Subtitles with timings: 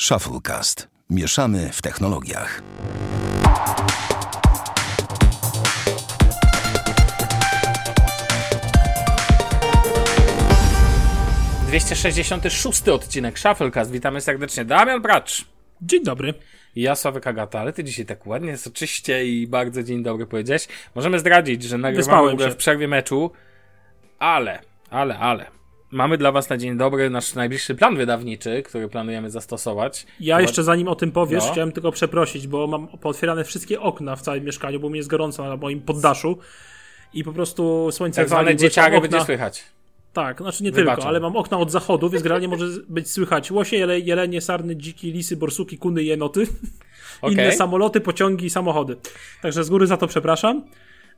[0.00, 0.88] Shufflecast.
[1.10, 2.62] Mieszamy w technologiach.
[11.66, 13.90] Dwieście sześćdziesiąty szósty odcinek Shufflecast.
[13.90, 14.64] Witamy serdecznie.
[14.64, 15.44] Damian Bracz.
[15.82, 16.34] Dzień dobry.
[16.74, 20.68] Ja, Sławek Agata, ale ty dzisiaj tak ładnie, soczyście i bardzo dzień dobry powiedziałeś.
[20.94, 23.30] Możemy zdradzić, że nagrywamy w, ogóle w przerwie meczu,
[24.18, 24.60] ale,
[24.90, 25.55] ale, ale.
[25.96, 30.06] Mamy dla was na dzień dobry nasz najbliższy plan wydawniczy, który planujemy zastosować.
[30.20, 31.52] Ja jeszcze zanim o tym powiesz, No.
[31.52, 35.44] chciałem tylko przeprosić, bo mam pootwierane wszystkie okna w całym mieszkaniu, bo mi jest gorąco
[35.44, 36.38] na moim poddaszu
[37.14, 39.64] i po prostu słońce Tak zwane dzieciary tam będzie okna, słychać.
[40.12, 40.96] Tak, znaczy nie Wybaczam.
[40.96, 44.76] tylko, ale mam okna od zachodu, więc generalnie może być słychać łosie, jele, jelenie, sarny,
[44.76, 46.46] dziki, lisy, borsuki, kuny, jenoty,
[47.20, 47.34] Okej.
[47.34, 48.96] inne samoloty, pociągi i samochody.
[49.42, 50.62] Także z góry za to przepraszam.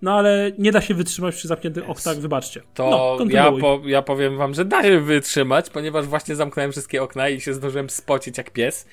[0.02, 2.62] No ale nie da się wytrzymać przy zamkniętych oknach, wybaczcie.
[2.74, 7.02] To no, ja, po, ja powiem wam, że da się wytrzymać, ponieważ właśnie zamknąłem wszystkie
[7.02, 8.86] okna i się zdążyłem spocić jak pies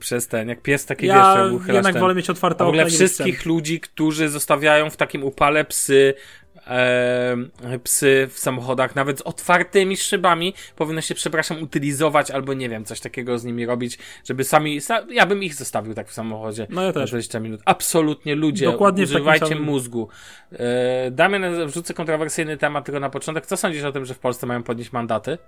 [0.00, 2.00] przez ten, jak pies taki Ja wiesz, uchylasz jednak ten...
[2.00, 6.14] wolę mieć otwarte A w ogóle okna wszystkich ludzi, którzy zostawiają w takim upale psy,
[6.66, 12.84] e, psy w samochodach, nawet z otwartymi szybami, powinno się, przepraszam, utylizować albo nie wiem,
[12.84, 16.66] coś takiego z nimi robić, żeby sami, sa, ja bym ich zostawił tak w samochodzie
[16.70, 17.10] No ja też.
[17.10, 17.60] 20 minut.
[17.64, 20.08] Absolutnie ludzie, Dokładnie używajcie samym- mózgu.
[20.52, 23.46] E, Damian, wrzucę kontrowersyjny temat tylko na początek.
[23.46, 25.38] Co sądzisz o tym, że w Polsce mają podnieść mandaty?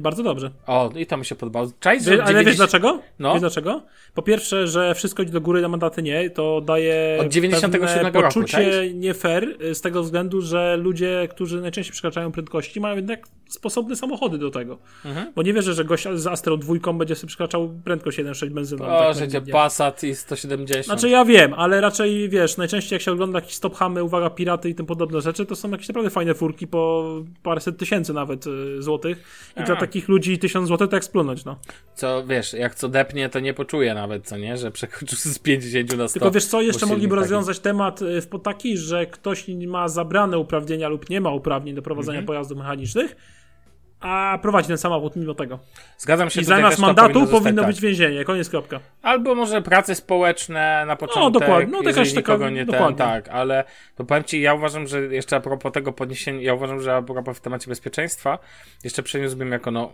[0.00, 0.50] Bardzo dobrze.
[0.66, 1.70] O, i to mi się podobało.
[1.80, 2.46] Cześć, że Wie, ale 90...
[2.46, 3.00] wiesz dlaczego?
[3.18, 3.32] No.
[3.32, 3.82] Wiesz dlaczego?
[4.14, 8.20] Po pierwsze, że wszystko idzie do góry, na mandaty nie, to daje Od 97 pewne
[8.20, 8.94] roku, poczucie tak?
[8.94, 13.96] nie fair y, z tego względu, że ludzie, którzy najczęściej przekraczają prędkości, mają jednak sposobne
[13.96, 14.78] samochody do tego.
[15.04, 15.32] Mhm.
[15.36, 18.84] Bo nie wierzę, że gość z Astrą dwójką będzie sobie przekraczał prędkość 1.6 benzyną.
[18.84, 19.40] O, tak że.
[19.52, 20.84] Passat i 170.
[20.84, 24.68] Znaczy ja wiem, ale raczej wiesz, najczęściej jak się ogląda jakieś stop hamy, uwaga, piraty
[24.70, 28.82] i tym podobne rzeczy, to są jakieś naprawdę fajne furki po paręset tysięcy nawet y,
[28.82, 29.18] złotych.
[29.56, 29.64] I A.
[29.86, 31.58] takich ludzi tysiąc złotych to jak splunąć, no.
[31.94, 34.56] Co, wiesz, jak co depnie, to nie poczuje nawet, co nie?
[34.56, 36.20] Że przekroczył z 50 na 100.
[36.20, 37.20] Tylko wiesz co, jeszcze mogliby taki.
[37.22, 41.82] rozwiązać temat y, w taki, że ktoś ma zabrane uprawnienia lub nie ma uprawnień do
[41.82, 42.26] prowadzenia Mhm.
[42.26, 43.16] pojazdów mechanicznych,
[44.00, 45.58] a prowadzi ten samochód mimo tego.
[45.98, 48.80] Zgadzam się I zamiast mandatu powinno, powinno, być więzienie, koniec kropka.
[49.06, 51.72] Albo może prace społeczne na początek, dokładnie.
[51.72, 52.96] No, jakaś taka- nie ten, dokładnie.
[52.96, 53.64] tak, ale
[53.96, 57.02] to powiem ci, ja uważam, że jeszcze a propos tego podniesienia, ja uważam, że a
[57.02, 58.38] propos w temacie bezpieczeństwa,
[58.84, 59.92] jeszcze przeniósłbym jako, no,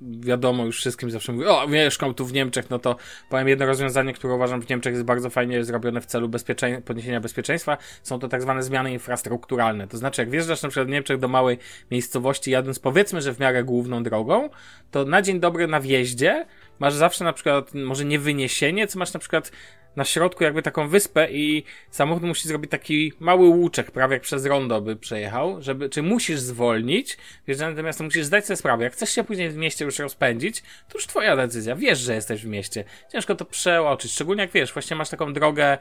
[0.00, 2.96] wiadomo, już wszystkim zawsze mówię, o, mieszkam tu w Niemczech, no to
[3.30, 7.20] powiem jedno rozwiązanie, które uważam w Niemczech jest bardzo fajnie zrobione w celu bezpieczeń- podniesienia
[7.20, 9.88] bezpieczeństwa, są to tak zwane zmiany infrastrukturalne.
[9.88, 11.58] To znaczy, jak wjeżdżasz na przykład w Niemczech do małej
[11.90, 14.50] miejscowości, jadąc powiedzmy, że w miarę główną drogą,
[14.90, 16.46] to na dzień dobry na wjeździe
[16.78, 19.52] masz zawsze na przykład, może nie wyniesienie, co masz na przykład
[19.96, 24.46] na środku jakby taką wyspę i samochód musi zrobić taki mały łuczek, prawie jak przez
[24.46, 27.16] rondo by przejechał, żeby, czy musisz zwolnić,
[27.46, 30.62] wjeżdżając do miasta musisz zdać sobie sprawę, jak chcesz się później w mieście już rozpędzić,
[30.62, 34.72] to już twoja decyzja, wiesz, że jesteś w mieście, ciężko to przeoczyć, szczególnie jak wiesz,
[34.72, 35.78] właśnie masz taką drogę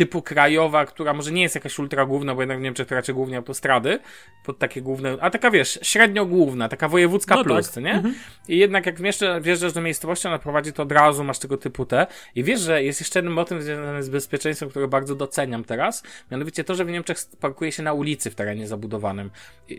[0.00, 3.14] typu krajowa, która może nie jest jakaś ultra główna, bo jednak w Niemczech to raczej
[3.14, 3.98] głównie autostrady,
[4.44, 7.84] pod takie główne, a taka wiesz, średnio główna, taka wojewódzka No plus, tak.
[7.84, 8.02] nie?
[8.48, 11.86] I jednak jak wjeżdżasz, wjeżdżasz do miejscowości, ona prowadzi, to od razu masz tego typu
[11.86, 12.06] te.
[12.34, 16.02] I wiesz, że jest jeszcze jeden motyw związany z bezpieczeństwem, który bardzo doceniam teraz.
[16.30, 19.30] Mianowicie to, że w Niemczech parkuje się na ulicy w terenie zabudowanym.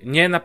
[0.03, 0.41] Nie na,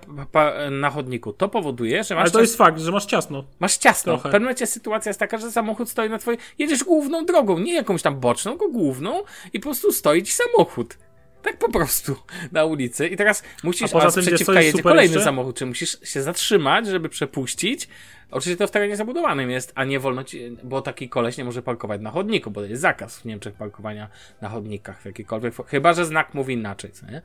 [0.70, 1.32] na chodniku.
[1.32, 3.44] To powoduje, że masz, Ale to jest fakt, że masz ciasno.
[3.60, 4.12] masz ciasno.
[4.12, 4.28] trochę.
[4.28, 6.40] W pewnym momencie sytuacja jest taka, że samochód stoi na twojej...
[6.58, 9.22] Jedziesz główną drogą, nie jakąś tam boczną, tylko główną
[9.52, 10.98] i prostu stoi ci samochód.
[11.42, 12.16] Tak po prostu
[12.52, 13.08] na ulicy.
[13.08, 15.24] I teraz musisz, A a sprzeciwka jedzie kolejny jeszcze?
[15.24, 17.88] samochód, czy musisz się zatrzymać, żeby przepuścić.
[18.30, 21.62] Oczywiście to w terenie zabudowanym jest, a nie wolno ci, bo taki koleś nie może
[21.62, 24.08] parkować na chodniku, bo jest zakaz w Niemczech parkowania
[24.40, 27.22] na chodnikach w jakikolwiek, chyba że znak mówi inaczej, co nie?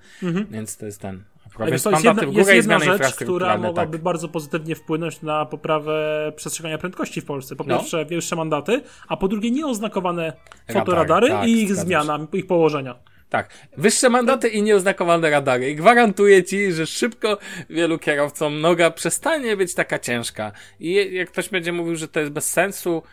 [0.52, 1.24] Więc to jest ten.
[1.60, 4.04] Ale jest mandaty jedna, jest jedna rzecz, która infrastrukturalne, mogłaby tak.
[4.04, 7.56] bardzo pozytywnie wpłynąć na poprawę przestrzegania prędkości w Polsce.
[7.56, 7.78] Po No.
[7.78, 11.76] pierwsze, większe mandaty, a po drugie, nieoznakowane Radary, fotoradary tak, i ich się.
[11.76, 12.96] zmiana, ich położenia.
[13.30, 13.50] Tak.
[13.78, 15.70] Wyższe mandaty i nieoznakowane radary.
[15.70, 17.38] I gwarantuję ci, że szybko
[17.70, 20.52] wielu kierowcom noga przestanie być taka ciężka.
[20.80, 23.04] I jak ktoś będzie mówił, że to jest bez sensu,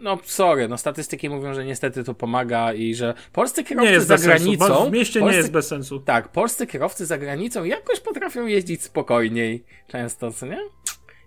[0.00, 4.06] no sorry, no statystyki mówią, że niestety to pomaga i że polscy kierowcy Nie jest
[4.06, 4.44] za bez sensu.
[4.44, 4.90] granicą...
[4.90, 6.00] W mieście polscy, nie jest bez sensu.
[6.00, 9.64] Tak, polscy kierowcy za granicą jakoś potrafią jeździć spokojniej.
[9.88, 10.58] Często, co nie?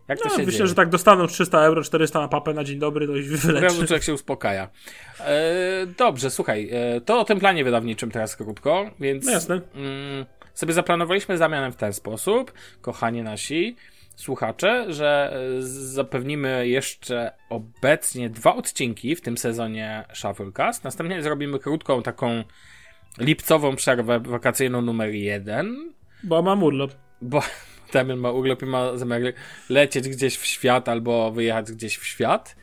[0.08, 0.68] Jak to No, myślę, dzieje?
[0.68, 3.88] że tak dostaną 300 euro, 400 na papę na dzień dobry, to razu wyleczy.
[3.88, 4.70] człowiek się uspokaja.
[5.20, 5.42] E,
[5.98, 9.62] dobrze, słuchaj, e, to o tym planie wydawniczym teraz krótko, więc No jasne.
[9.76, 13.76] mm, sobie zaplanowaliśmy zamianę w ten sposób, kochani nasi
[14.18, 20.84] słuchacze, że e, zapewnimy jeszcze obecnie dwa odcinki w tym sezonie Shufflecast.
[20.84, 22.44] Następnie zrobimy krótką taką
[23.18, 25.94] lipcową przerwę wakacyjną numer jeden,
[26.24, 26.92] Bo mam urlop.
[27.22, 27.42] bo
[27.94, 29.22] Damian ma urlop i ma zamiar
[29.70, 32.56] lecieć gdzieś w świat albo wyjechać gdzieś w świat.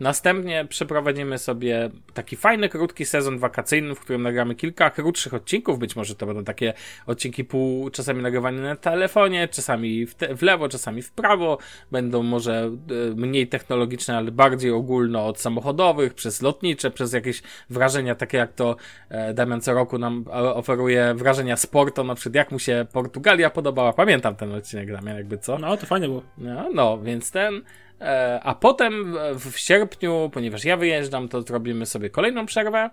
[0.00, 5.78] Następnie przeprowadzimy sobie taki fajny, krótki sezon wakacyjny, w którym nagramy kilka krótszych odcinków.
[5.78, 6.72] Być może to będą takie
[7.06, 11.58] odcinki pół, czasami nagrywane na telefonie, czasami w, te, w lewo, czasami w prawo.
[11.90, 12.70] Będą może
[13.12, 18.52] e, mniej technologiczne, ale bardziej ogólno od samochodowych, przez lotnicze, przez jakieś wrażenia, takie jak
[18.52, 18.76] to
[19.08, 23.50] e, Damian co roku nam e, oferuje wrażenia sportu, na przykład jak mu się Portugalia
[23.50, 23.92] podobała.
[23.92, 25.58] Pamiętam ten odcinek, Damian, jakby co.
[25.58, 26.22] No, to fajnie było.
[26.38, 27.62] No, no więc ten.
[28.00, 32.90] E, a potem w, sierpniu, ponieważ ja wyjeżdżam, to zrobimy sobie kolejną przerwę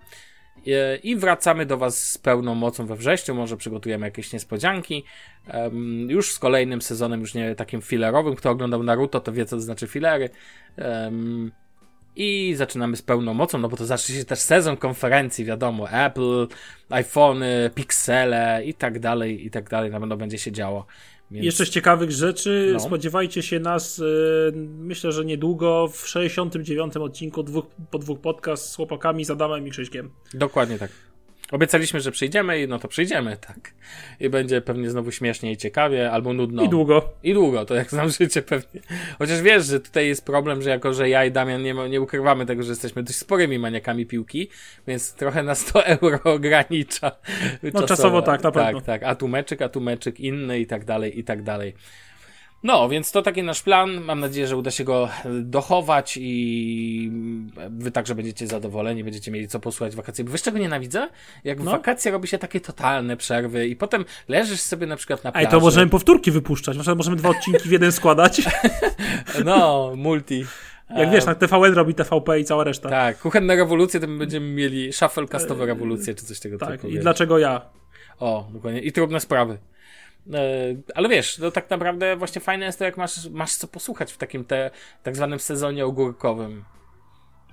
[0.68, 3.36] e, i wracamy do Was z pełną mocą we wrześniu.
[3.36, 5.04] Może przygotujemy jakieś niespodzianki.
[6.08, 8.36] Już z kolejnym sezonem, już nie takim filerowym.
[8.36, 10.30] Kto oglądał Naruto, to wie, co to znaczy filery.
[12.16, 16.48] I zaczynamy z pełną mocą, no bo to zacznie się też sezon konferencji, wiadomo, Apple,
[16.90, 20.86] iPhony, Pixele i tak dalej, i tak dalej, na pewno będzie się działo.
[21.32, 21.46] Więc...
[21.46, 22.80] Jeszcze z ciekawych rzeczy, no.
[22.80, 24.06] spodziewajcie się nas, yy,
[24.78, 29.72] myślę, że niedługo w 69 odcinku dwóch, po dwóch podcast z chłopakami, z Adamem i
[29.72, 30.10] Krzyśkiem.
[30.34, 30.92] Dokładnie tak.
[31.52, 33.72] Obiecaliśmy, że przyjdziemy i no to przyjdziemy, tak.
[34.20, 36.64] I będzie pewnie znowu śmiesznie i ciekawie, albo nudno.
[36.64, 37.10] I długo.
[37.24, 38.82] I długo, to jak znam życie pewnie.
[39.18, 42.46] Chociaż wiesz, że tutaj jest problem, że jako, że ja i Damian nie, nie ukrywamy
[42.46, 44.50] tego, że jesteśmy dość sporymi maniakami piłki,
[44.88, 47.12] więc trochę na 100 euro ogranicza.
[47.64, 48.82] No czasowo, czasowo tak, na pewno.
[48.82, 49.04] Tak, tak.
[49.04, 51.74] A tu meczyk, a tu meczyk inny i tak dalej, i tak dalej.
[52.66, 54.02] No, więc to taki nasz plan.
[54.02, 55.10] Mam nadzieję, że uda się go
[55.42, 57.12] dochować i
[57.70, 60.24] wy także będziecie zadowoleni, będziecie mieli co posłuchać w wakacje.
[60.26, 61.10] Bo wiesz czego nienawidzę?
[61.44, 61.72] Jak w no.
[61.72, 65.48] wakacje robi się takie totalne przerwy i potem leżysz sobie na przykład na plaży.
[65.48, 66.78] Ej, to możemy powtórki wypuszczać.
[66.96, 68.42] Możemy dwa odcinki w jeden składać.
[69.46, 70.46] no, multi.
[70.98, 72.90] Jak wiesz, na TVN robi TVP i cała reszta.
[72.90, 76.82] Tak, kuchenne rewolucje, to my będziemy mieli shufflecastowe rewolucje, czy coś tego tak, typu.
[76.82, 77.04] Tak, i wiesz.
[77.04, 77.62] dlaczego ja?
[78.20, 78.82] O, dokładnie.
[78.82, 79.58] I trudne sprawy.
[80.34, 80.38] E,
[80.96, 84.18] ale wiesz, to tak naprawdę właśnie fajne jest to, jak masz, masz co posłuchać w
[84.18, 84.72] takim te,
[85.04, 86.64] tak zwanym sezonie ogórkowym.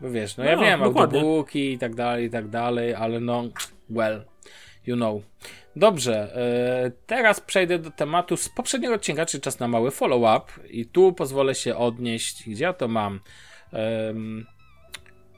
[0.01, 3.45] Bo wiesz, no, no ja wiem, audiobooki i tak dalej, i tak dalej, ale no,
[3.91, 4.25] well,
[4.87, 5.23] you know.
[5.77, 10.87] Dobrze, e, teraz przejdę do tematu z poprzedniego odcinka, czyli czas na mały follow-up i
[10.87, 13.21] tu pozwolę się odnieść, gdzie ja to mam.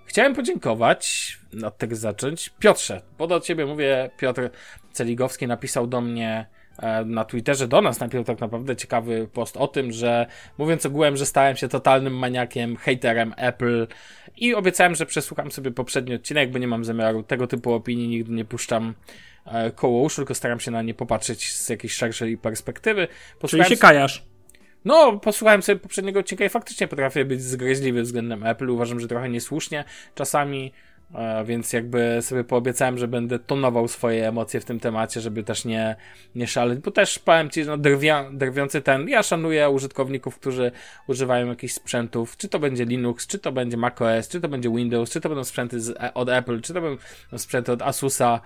[0.07, 4.51] Chciałem podziękować, od tego zacząć, Piotrze, bo do ciebie mówię, Piotr
[4.93, 6.47] Celigowski napisał do mnie
[7.07, 10.27] na Twitterze do nas najpierw tak naprawdę ciekawy post o tym, że
[10.59, 13.87] mówiąc ogółem, że stałem się totalnym maniakiem, haterem Apple
[14.37, 18.33] i obiecałem, że przesłucham sobie poprzedni odcinek, bo nie mam zamiaru tego typu opinii, nigdy
[18.33, 18.95] nie puszczam
[19.47, 23.09] e, koło uszu, tylko staram się na nie popatrzeć z jakiejś szerszej perspektywy.
[23.49, 24.25] Czyli się kajasz.
[24.85, 28.71] No, posłuchałem sobie poprzedniego odcinka i faktycznie potrafię być zgryźliwy względem Apple.
[28.71, 29.85] Uważam, że trochę niesłusznie
[30.15, 30.73] czasami
[31.45, 35.97] więc jakby sobie poobiecałem, że będę tonował swoje emocje w tym temacie, żeby też nie,
[36.35, 40.73] nie szaleć, bo też powiem Ci, no drwia, drwiący ten, ja szanuję użytkowników, którzy
[41.07, 45.11] używają jakichś sprzętów, czy to będzie Linux, czy to będzie macOS, czy to będzie Windows,
[45.11, 47.03] czy to będą sprzęty z, e, od Apple, czy to będą
[47.37, 48.41] sprzęty od Asusa,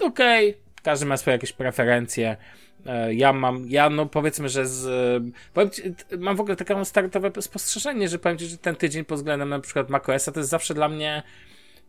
[0.00, 2.36] okej, okay, każdy ma swoje jakieś preferencje,
[2.86, 5.22] e, ja mam, ja no powiedzmy, że z,
[5.72, 5.82] ci,
[6.18, 9.60] mam w ogóle takie startowe spostrzeżenie, że powiem Ci, że ten tydzień pod względem na
[9.60, 11.22] przykład macOSa to jest zawsze dla mnie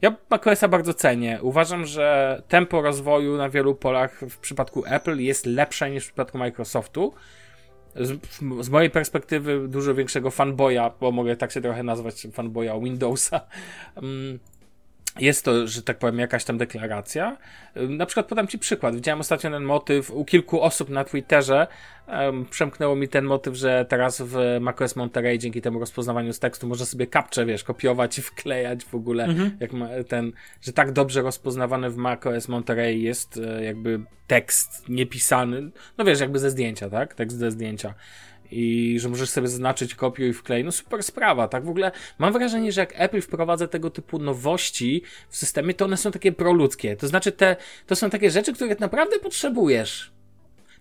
[0.02, 1.40] ja macOSa bardzo cenię.
[1.42, 6.38] Uważam, że tempo rozwoju na wielu polach w przypadku Apple jest lepsze niż w przypadku
[6.38, 7.14] Microsoftu.
[7.96, 8.20] Z,
[8.62, 13.42] z, mojej perspektywy dużo większego fanboya, bo mogę tak się trochę nazwać fanboya Windowsa.
[13.96, 14.40] Um,
[15.20, 17.38] jest to, że tak powiem, jakaś tam deklaracja.
[17.76, 18.96] Na przykład podam Ci przykład.
[18.96, 21.68] Widziałem ostatnio ten motyw u kilku osób na Twitterze.
[22.08, 26.68] Um, przemknęło mi ten motyw, że teraz w macOS Monterey dzięki temu rozpoznawaniu z tekstu
[26.68, 29.24] można sobie kapcze, wiesz, kopiować i wklejać w ogóle.
[29.24, 29.58] Mhm.
[29.60, 29.72] Jak
[30.08, 35.72] ten, że tak dobrze rozpoznawany w macOS Monterey jest e, jakby tekst niepisany.
[35.98, 37.14] No wiesz, jakby ze zdjęcia, tak?
[37.14, 37.94] Tekst ze zdjęcia
[38.52, 40.64] i że możesz sobie zaznaczyć kopiuj i wklej.
[40.64, 41.66] No super sprawa, tak?
[41.66, 45.98] W ogóle mam wrażenie, że jak Apple wprowadza tego typu nowości w systemie, to one
[45.98, 46.96] są takie proludzkie.
[46.96, 47.56] To znaczy te,
[47.88, 50.12] to są takie rzeczy, które naprawdę potrzebujesz.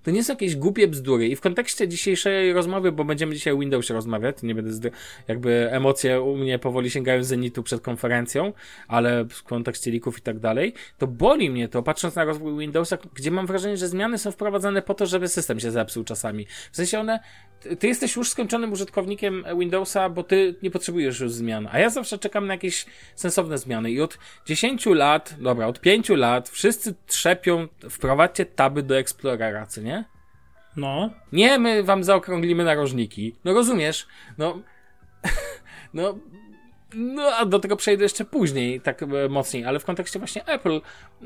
[0.09, 1.29] To nie są jakieś głupie bzdury.
[1.29, 4.91] I w kontekście dzisiejszej rozmowy, bo będziemy dzisiaj o Windowsie rozmawiać, nie będę
[5.29, 8.53] jakby emocje u mnie powoli sięgają zenitu przed konferencją,
[8.87, 12.99] ale w kontekście lików i tak dalej, to boli mnie to, patrząc na rozwój Windowsa,
[13.15, 16.47] gdzie mam wrażenie, że zmiany są wprowadzane po to, żeby system się zepsuł czasami.
[16.73, 17.21] W sensie one,
[17.79, 22.19] ty jesteś już skończonym użytkownikiem Windowsa, bo ty nie potrzebujesz już zmian, a ja zawsze
[22.19, 27.69] czekam na jakieś sensowne zmiany i od 10 lat, dobra, od 5 lat wszyscy trzepią,
[27.91, 29.98] wprowadźcie taby do Explorera, co nie?
[30.79, 31.11] No.
[31.33, 33.37] Nie, my wam zaokrąglimy narożniki.
[33.45, 34.07] No rozumiesz?
[34.39, 34.59] No.
[35.95, 36.19] no.
[36.95, 40.81] No, a do tego przejdę jeszcze później, tak e, mocniej, ale w kontekście właśnie Apple.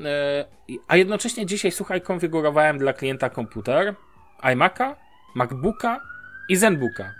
[0.05, 0.45] E,
[0.87, 3.95] a jednocześnie dzisiaj, słuchaj, konfigurowałem dla klienta komputer,
[4.41, 4.95] iMac'a,
[5.35, 6.01] MacBooka
[6.49, 7.13] i ZenBooka.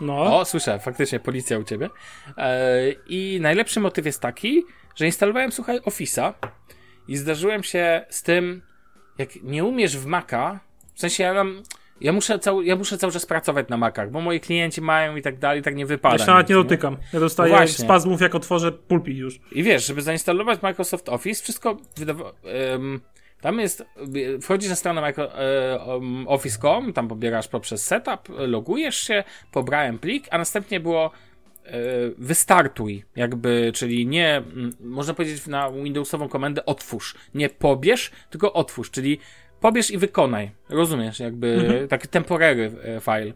[0.00, 0.38] No.
[0.38, 1.90] O, słyszę, faktycznie policja u ciebie.
[2.38, 6.32] E, I najlepszy motyw jest taki, że instalowałem, słuchaj, Office'a
[7.08, 8.62] i zdarzyłem się z tym,
[9.18, 10.60] jak nie umiesz w Maca,
[11.00, 11.62] w sensie ja mam
[12.00, 15.22] ja muszę, cały, ja muszę cały czas pracować na Macach, bo moi klienci mają i
[15.22, 16.14] tak dalej, tak nie wypada.
[16.14, 16.96] Ja się nawet nie dotykam.
[17.12, 19.40] Ja dostaję no spazmów, jak otworzę pulpit już.
[19.52, 22.32] I wiesz, żeby zainstalować Microsoft Office, wszystko wydawało...
[22.72, 23.00] Um,
[23.40, 23.84] tam jest,
[24.42, 25.28] wchodzisz na stronę Micro,
[25.86, 31.10] um, Office.com, tam pobierasz poprzez setup, logujesz się, pobrałem plik, a następnie było
[31.64, 31.72] e,
[32.18, 34.42] wystartuj, jakby, czyli nie,
[34.80, 39.18] można powiedzieć na Windowsową komendę otwórz, nie pobierz, tylko otwórz, czyli
[39.60, 40.50] pobierz i wykonaj.
[40.68, 41.88] Rozumiesz, jakby mhm.
[41.88, 43.32] taki temporary e, file.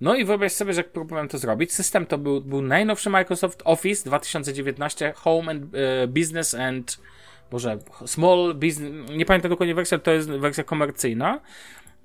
[0.00, 3.62] No i wyobraź sobie, że jak próbowałem to zrobić, system to był, był najnowszy Microsoft
[3.64, 5.70] Office 2019 Home and uh,
[6.08, 6.98] Business and
[7.50, 11.40] Boże, Small Business, nie pamiętam dokładnie wersja, to jest wersja komercyjna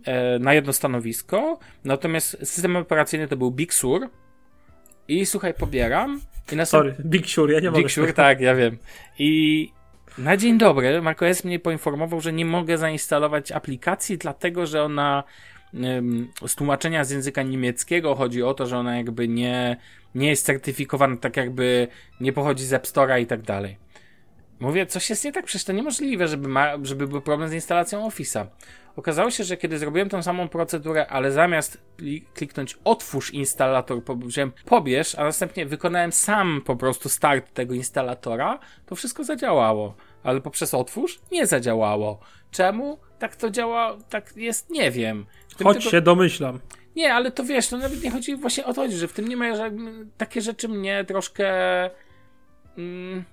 [0.06, 4.10] e, na jedno stanowisko, natomiast system operacyjny to był Big Sur
[5.08, 7.84] i słuchaj, pobieram i Sorry, Big Sur, ja nie mogę.
[7.84, 8.78] Big Sur, tak, ja wiem.
[9.20, 9.72] I
[10.18, 15.24] na dzień dobry macOS mnie poinformował, że nie mogę zainstalować aplikacji, dlatego że ona
[16.48, 19.78] z tłumaczenia z języka niemieckiego chodzi o to, że ona jakby nie,
[20.16, 21.88] nie jest certyfikowana, tak jakby
[22.22, 23.78] nie pochodzi z App Store'a i tak dalej.
[24.62, 28.10] Mówię, coś jest nie tak, przecież to niemożliwe, żeby, ma, żeby był problem z instalacją
[28.10, 28.46] Office'a.
[28.96, 31.82] Okazało się, że kiedy zrobiłem tą samą procedurę, ale zamiast
[32.34, 38.96] kliknąć otwórz instalator, wziąłem pobierz, a następnie wykonałem sam po prostu start tego instalatora, to
[38.96, 39.96] wszystko zadziałało.
[40.24, 42.20] Ale poprzez otwórz nie zadziałało.
[42.52, 42.98] Czemu?
[43.20, 45.26] Tak to działa, tak jest, nie wiem.
[45.64, 46.60] Choć się domyślam.
[46.96, 49.38] Nie, ale to wiesz, to nawet nie chodzi właśnie o to, że w tym nie
[49.38, 49.72] ma, że
[50.18, 51.50] takie rzeczy mnie troszkę...
[52.78, 53.24] Mm,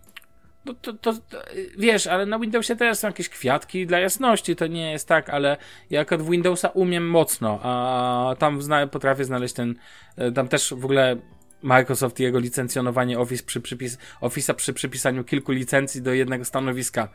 [0.68, 1.42] no to, to, to,
[1.78, 5.56] wiesz, ale na Windowsie też są jakieś kwiatki dla jasności, to nie jest tak, ale
[5.90, 9.74] ja od Windowsa umiem mocno, a tam zna, potrafię znaleźć ten,
[10.16, 11.16] e, tam też w ogóle
[11.62, 17.08] Microsoft i jego licencjonowanie Office przy przypis, Office'a przy przypisaniu kilku licencji do jednego stanowiska.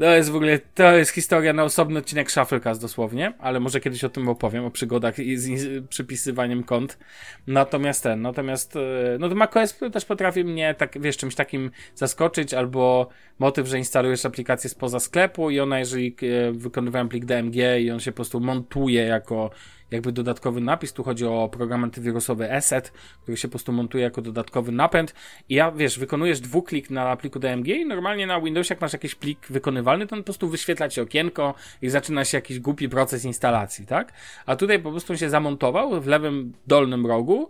[0.00, 4.04] To jest w ogóle, to jest historia na osobny odcinek Shufflecast dosłownie, ale może kiedyś
[4.04, 6.98] o tym opowiem, o przygodach z, z przypisywaniem kont.
[7.46, 8.80] Natomiast ten, natomiast, e,
[9.18, 13.08] no to macOS też potrafi mnie tak, wiesz, czymś takim zaskoczyć, albo
[13.38, 18.00] motyw, że instalujesz aplikację spoza sklepu i ona, jeżeli e, wykonywałem plik DMG i on
[18.00, 19.50] się po prostu montuje jako
[19.90, 20.92] jakby dodatkowy napis.
[20.92, 22.92] Tu chodzi o program antywirusowy ESET,
[23.22, 25.14] który się po prostu montuje jako dodatkowy napęd.
[25.48, 29.14] I ja, wiesz, wykonujesz dwuklik na pliku DMG i normalnie na Windowsie, jak masz jakiś
[29.14, 33.24] plik wykonywalny, to on po prostu wyświetla ci okienko i zaczyna się jakiś głupi proces
[33.24, 34.12] instalacji, tak?
[34.46, 37.48] A tutaj po prostu się zamontował w lewym dolnym rogu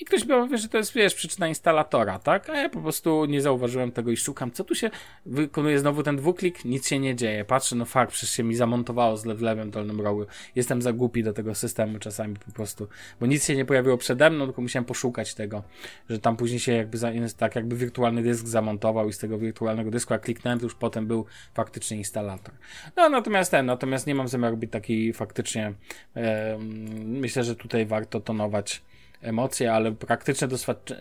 [0.00, 2.50] i ktoś powie, że to jest, wiesz, przyczyna instalatora, tak?
[2.50, 4.90] A ja po prostu nie zauważyłem tego i szukam, co tu się
[5.26, 7.44] wykonuje znowu ten dwuklik, nic się nie dzieje.
[7.44, 10.26] Patrzę, no fakt, przecież się mi zamontowało w lewym dolnym rogu.
[10.54, 12.88] Jestem za głupi do tego systemu czasami po prostu,
[13.20, 15.62] bo nic się nie pojawiło przede mną, tylko musiałem poszukać tego,
[16.10, 19.90] że tam później się jakby, za, tak jakby wirtualny dysk zamontował i z tego wirtualnego
[19.90, 22.54] dysku, jak kliknąłem, to już potem był faktycznie instalator.
[22.96, 25.74] No, natomiast ten, natomiast nie mam zamiaru być taki faktycznie,
[26.16, 26.58] e,
[27.04, 28.82] myślę, że tutaj warto tonować
[29.24, 30.48] emocje, ale praktyczne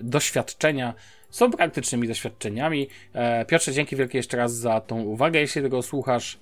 [0.02, 0.94] doświadczenia
[1.34, 2.88] są praktycznymi doświadczeniami.
[3.14, 6.40] E, Piotrze, dzięki wielkie jeszcze raz za tą uwagę, jeśli tego słuchasz.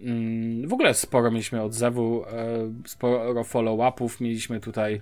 [0.00, 2.28] Mm, w ogóle sporo mieliśmy odzewu, e,
[2.86, 5.00] sporo follow-upów mieliśmy tutaj.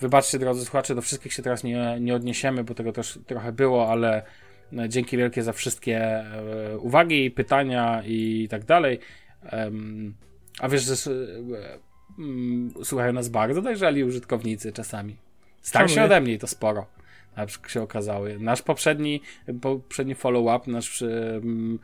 [0.00, 3.90] Wybaczcie, drodzy słuchacze, do wszystkich się teraz nie, nie odniesiemy, bo tego też trochę było,
[3.90, 4.22] ale
[4.78, 6.24] e, dzięki wielkie za wszystkie
[6.80, 8.98] uwagi, pytania i tak dalej.
[10.60, 10.96] A wiesz, że
[12.84, 15.29] słuchają nas bardzo dojrzali użytkownicy czasami.
[15.60, 16.86] Starsi ode mnie to sporo.
[17.36, 18.38] Na przykład się okazały.
[18.38, 19.22] Nasz poprzedni,
[19.60, 21.78] poprzedni follow-up, nasz um,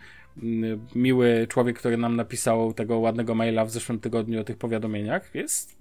[0.95, 5.77] miły człowiek, który nam napisał tego ładnego maila w zeszłym tygodniu o tych powiadomieniach, jest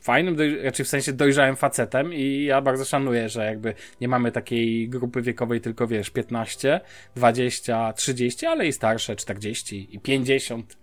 [0.00, 4.32] fajnym, doj- znaczy w sensie dojrzałym facetem i ja bardzo szanuję, że jakby nie mamy
[4.32, 6.80] takiej grupy wiekowej tylko wiesz 15,
[7.16, 10.78] 20, 30, ale i starsze 40 i 50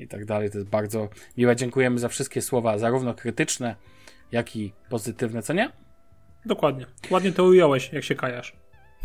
[0.00, 0.50] i tak dalej.
[0.50, 1.56] To jest bardzo miłe.
[1.56, 3.76] Dziękujemy za wszystkie słowa, zarówno krytyczne,
[4.32, 5.70] jak i pozytywne, co nie?
[6.46, 6.86] Dokładnie.
[7.10, 8.52] Ładnie to ująłeś, jak się kajasz.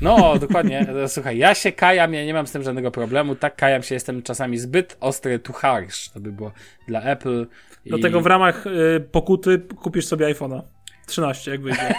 [0.01, 0.87] No, dokładnie.
[1.07, 3.35] Słuchaj, ja się kajam, ja nie mam z tym żadnego problemu.
[3.35, 6.09] Tak kajam się, jestem czasami zbyt ostry to harsh.
[6.09, 6.51] To by było
[6.87, 7.47] dla Apple.
[7.85, 8.01] Do i...
[8.01, 10.61] tego w ramach y, pokuty kupisz sobie iPhone'a.
[11.07, 11.95] 13, jak wyjdzie.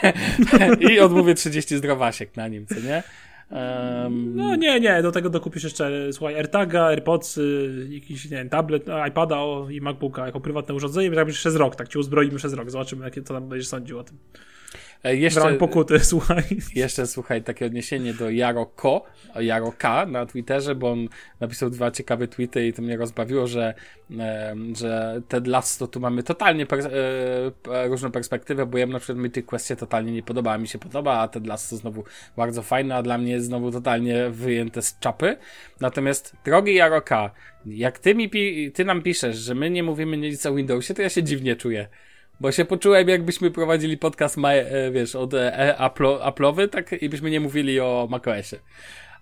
[0.94, 3.02] I odmówię 30 zdrowasiek na nim, co nie?
[3.50, 4.36] Um...
[4.36, 7.40] No nie, nie, do tego dokupisz jeszcze, słuchaj, AirTaga, AirPods,
[7.88, 9.36] jakiś, nie wiem, tablet, iPada
[9.70, 13.22] i MacBooka jako prywatne urządzenie, tak przez rok, tak cię uzbroimy przez rok, zobaczymy, jakie
[13.22, 14.18] to tam będziesz sądził o tym.
[15.04, 16.42] E, jeszcze, pokuty, słuchaj.
[16.74, 19.04] Jeszcze, słuchaj, takie odniesienie do Jaro Ko,
[19.40, 21.08] Jaro K na Twitterze, bo on
[21.40, 23.74] napisał dwa ciekawe tweety i to mnie rozbawiło, że,
[24.18, 29.18] e, że Ted Lasso tu mamy totalnie per, e, różną perspektywę, bo ja na przykład
[29.18, 32.04] mi tych kwestii totalnie nie podoba, mi się podoba, a Ted Lasso znowu
[32.36, 35.36] bardzo fajne, a dla mnie znowu totalnie wyjęte z czapy.
[35.80, 37.30] Natomiast, drogi Jaro K,
[37.66, 38.30] jak ty, mi,
[38.74, 41.88] ty nam piszesz, że my nie mówimy nic o Windowsie, to ja się dziwnie czuję.
[42.40, 45.76] Bo się poczułem, jakbyśmy prowadzili podcast, ma, e, wiesz, od e,
[46.24, 48.58] Apple'owy, tak i byśmy nie mówili o macOSie.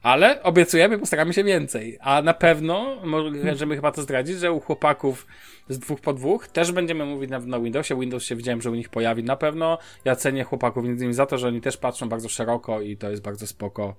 [0.02, 1.98] Ale obiecujemy, postaramy się więcej.
[2.00, 2.96] A na pewno
[3.44, 5.26] możemy chyba to zdradzić, że u chłopaków
[5.68, 8.00] z dwóch po dwóch też będziemy mówić na, na Windowsie.
[8.00, 9.78] Windows się widziałem, że u nich pojawi na pewno.
[10.04, 13.10] Ja cenię chłopaków między innymi za to, że oni też patrzą bardzo szeroko i to
[13.10, 13.94] jest bardzo spoko.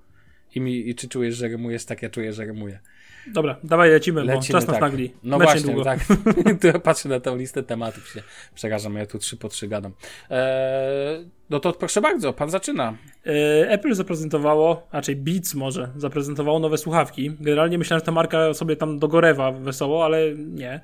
[0.56, 1.86] I, mi, i czy czujesz, że rymujesz?
[1.86, 2.80] Tak, ja czuję, że rymuję.
[3.28, 4.82] Dobra, dawaj lecimy, lecimy bo czas nas tak.
[4.82, 5.12] nagli.
[5.24, 5.84] No Mecz właśnie, długo.
[5.84, 6.00] tak.
[6.84, 8.24] patrzę na tę listę tematów, się
[8.56, 9.92] przerażam, ja tu trzy po trzy gadam.
[10.30, 12.98] Eee, no to proszę bardzo, pan zaczyna.
[13.26, 17.32] Eee, Apple zaprezentowało, raczej Beats może, zaprezentowało nowe słuchawki.
[17.40, 20.82] Generalnie myślałem, że ta marka sobie tam dogorewa wesoło, ale nie.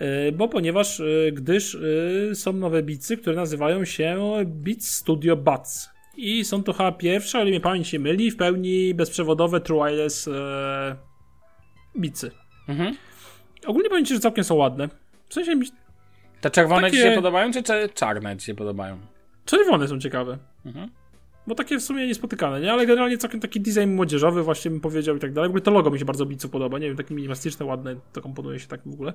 [0.00, 1.74] Eee, bo ponieważ, e, gdyż
[2.30, 5.91] e, są nowe Beatsy, które nazywają się Beats Studio Buds.
[6.16, 10.28] I są to chyba pierwsze, ale mnie pamięć się myli, w pełni bezprzewodowe True Wireless
[10.28, 10.96] e,
[11.96, 12.30] bicy.
[12.68, 12.96] Mhm.
[13.66, 14.88] Ogólnie powiem ci, że całkiem są ładne.
[15.28, 15.66] W sensie mi...
[16.40, 16.96] Te czerwone takie...
[16.96, 17.62] ci się podobają, czy
[17.94, 18.98] czarne ci się podobają?
[19.44, 20.38] Czerwone są ciekawe.
[20.66, 20.90] Mhm.
[21.46, 22.72] Bo takie w sumie niespotykane, nie?
[22.72, 25.48] Ale generalnie całkiem taki design młodzieżowy właśnie bym powiedział i tak dalej.
[25.48, 28.20] W ogóle to logo mi się bardzo bicu podoba, nie wiem, takie minimalistyczne, ładne, to
[28.20, 29.12] komponuje się tak w ogóle.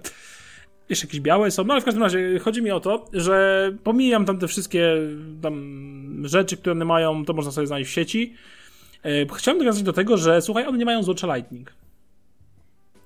[0.89, 4.25] Jeszcze jakieś białe są, no ale w każdym razie chodzi mi o to, że pomijam
[4.25, 4.95] tam te wszystkie
[5.41, 5.53] tam
[6.27, 8.33] rzeczy, które one mają, to można sobie znaleźć w sieci.
[9.03, 11.73] E, chciałem nawiązać do tego, że słuchaj, one nie mają złocza Lightning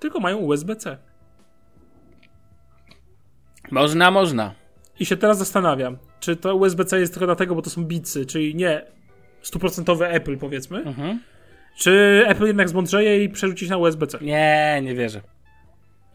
[0.01, 0.97] tylko mają USB-C.
[3.71, 4.53] Można, można.
[4.99, 8.55] I się teraz zastanawiam, czy to USB-C jest tylko dlatego, bo to są bicy, czyli
[8.55, 8.85] nie
[9.41, 11.19] stuprocentowe Apple powiedzmy, mhm.
[11.77, 14.17] czy Apple jednak zmądrzeje i przerzucić na USB-C?
[14.21, 15.21] Nie, nie wierzę.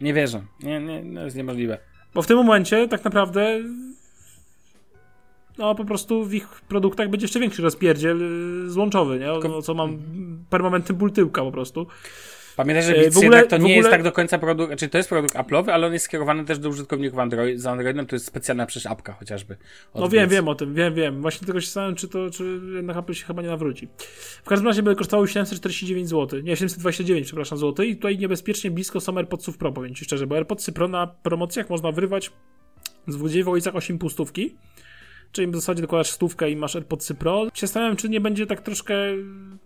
[0.01, 0.41] Nie wierzę.
[0.63, 1.77] Nie, nie, to jest niemożliwe.
[2.13, 3.59] Bo w tym momencie tak naprawdę
[5.57, 8.21] no po prostu w ich produktach będzie jeszcze większy rozpierdziel
[8.65, 9.31] y, złączowy, nie?
[9.31, 9.99] O, co mam
[10.49, 11.87] permanentny ból tyłka po prostu.
[12.57, 13.75] Pamiętaj, że ogóle, jednak to nie ogóle...
[13.75, 16.59] jest tak do końca produkt, czy to jest produkt Apple'owy, ale on jest skierowany też
[16.59, 19.57] do użytkowników Android, za Androidem, to jest specjalna przecież apka chociażby.
[19.95, 21.21] No wiem, wiem o tym, wiem, wiem.
[21.21, 23.87] Właśnie tylko się zastanawiam, czy to, czy jednak Apple się chyba nie nawróci.
[24.43, 28.99] W każdym razie będzie kosztowało 749 zł, nie, 729, przepraszam, zł i tutaj niebezpiecznie blisko
[28.99, 32.31] są AirPodsów Pro, powiem Ci szczerze, bo AirPodsy Pro na promocjach można wyrwać
[33.07, 34.55] z 20 w okolicach 8 pustówki,
[35.31, 37.45] czyli w zasadzie dokładasz stówkę i masz AirPodsy Pro.
[37.53, 38.95] Się zastanawiam, czy nie będzie tak troszkę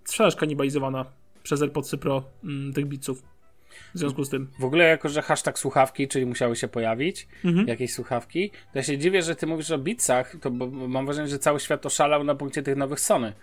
[0.06, 1.06] sprzedaż kanibalizowana
[1.44, 3.24] przez AirPodsy Pro mm, tych bitsów.
[3.96, 4.48] W związku z tym.
[4.60, 7.68] W ogóle, jako że hashtag słuchawki, czyli musiały się pojawić mhm.
[7.68, 11.28] jakieś słuchawki, to ja się dziwię, że ty mówisz o bitsach, to bo mam wrażenie,
[11.28, 13.34] że cały świat oszalał na punkcie tych nowych Sony.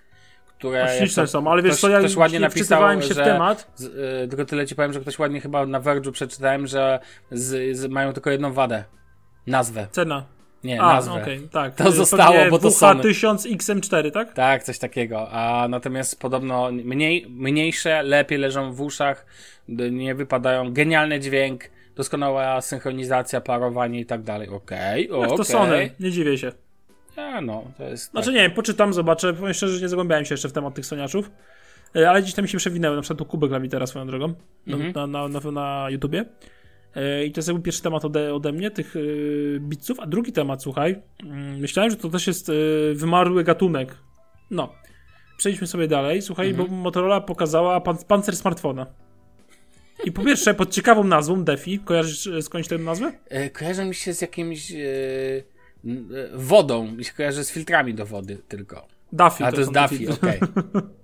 [0.59, 3.71] Które Śliczne są, ale wiesz ktoś, co, ja ktoś ładnie napisał, się że, w temat.
[3.75, 7.01] Z, y, tylko tyle ci powiem, że ktoś ładnie chyba na Verge'u przeczytałem, że
[7.31, 8.85] z, z, mają tylko jedną wadę.
[9.47, 9.89] Nazwę.
[9.93, 10.38] Cena.
[10.65, 11.23] Nie, A, nazwę.
[11.23, 11.75] Okay, tak.
[11.75, 13.01] To zostało, bo to są.
[13.01, 14.33] 1000 XM4, tak?
[14.33, 15.31] Tak, coś takiego.
[15.31, 19.27] A natomiast podobno mniej, mniejsze, lepiej leżą w uszach,
[19.91, 20.73] nie wypadają.
[20.73, 21.65] Genialny dźwięk,
[21.97, 24.49] doskonała synchronizacja, parowanie i tak dalej.
[24.49, 25.27] Okej, okay, okej.
[25.27, 25.37] Okay.
[25.37, 26.53] to Sony, nie dziwię się.
[27.17, 28.11] A no, to jest.
[28.11, 28.35] Znaczy tak.
[28.35, 29.35] nie wiem, poczytam, zobaczę.
[29.35, 31.31] Powiem szczerze, że nie zagłębiałem się jeszcze w temat tych soniaczów.
[31.97, 34.35] E, ale gdzieś tam mi się przewinęły, na przykład tu kubek dla teraz swoją drogą
[34.67, 34.95] mm -hmm.
[34.95, 36.25] na, na, na, na YouTubie.
[36.95, 40.01] E, I to jest jakby pierwszy temat ode, ode mnie, tych yy, bitców.
[40.01, 43.95] A drugi temat, słuchaj, yy, myślałem, że to też jest yy, wymarły gatunek.
[44.51, 44.73] No.
[45.39, 46.23] Przejdźmy sobie dalej.
[46.23, 46.69] Słuchaj, mhm.
[46.69, 48.87] bo Motorola pokazała pan, pancer smartfona.
[50.05, 51.79] I po pierwsze, pod ciekawą nazwą, Defi.
[51.79, 53.13] Kojarzysz skądś tę nazwę?
[53.29, 54.73] E, kojarzy mi się z jakimś
[56.35, 56.93] wodą.
[56.93, 58.87] Mi się kojarzy z filtrami do wody tylko.
[59.13, 59.45] Duffy.
[59.45, 60.41] A to, to jest Duffy, okej.
[60.41, 60.83] Okay.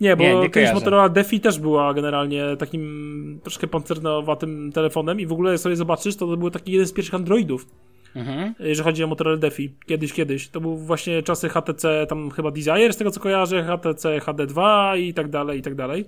[0.00, 5.26] Nie, bo nie, nie kiedyś Motorola Defi też była generalnie takim troszkę pancernowatym telefonem i
[5.26, 7.66] w ogóle sobie zobaczysz, to, to był taki jeden z pierwszych Androidów.
[8.16, 8.54] Mhm.
[8.58, 10.48] Jeżeli chodzi o Motorola Defi, kiedyś, kiedyś.
[10.48, 15.14] To był właśnie czasy HTC, tam chyba Desire, z tego co kojarzę, HTC HD2 i
[15.14, 16.04] tak dalej, i tak dalej.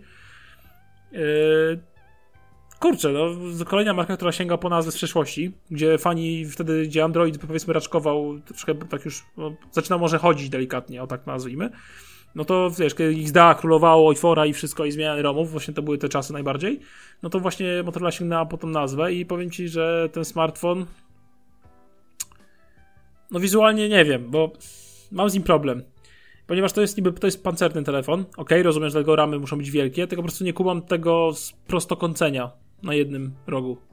[1.12, 1.20] Yy,
[2.80, 3.26] kurczę, no,
[3.64, 8.40] kolejna marka, która sięga po nazwę z przeszłości, gdzie fani wtedy, gdzie Android powiedzmy raczkował,
[8.40, 11.70] troszkę tak już no, zaczyna może chodzić delikatnie, o tak nazwijmy
[12.34, 15.82] no to wiesz, kiedy XDA królowało i fora i wszystko i zmiany ROMów, właśnie to
[15.82, 16.80] były te czasy najbardziej,
[17.22, 20.86] no to właśnie Motorola sięgnęła po tą nazwę i powiem Ci, że ten smartfon
[23.30, 24.52] no wizualnie nie wiem, bo
[25.12, 25.82] mam z nim problem.
[26.46, 29.70] Ponieważ to jest niby, to jest pancerny telefon, ok, rozumiem, że tego ramy muszą być
[29.70, 32.50] wielkie, tylko po prostu nie kumam tego z prostokącenia
[32.82, 33.91] na jednym rogu.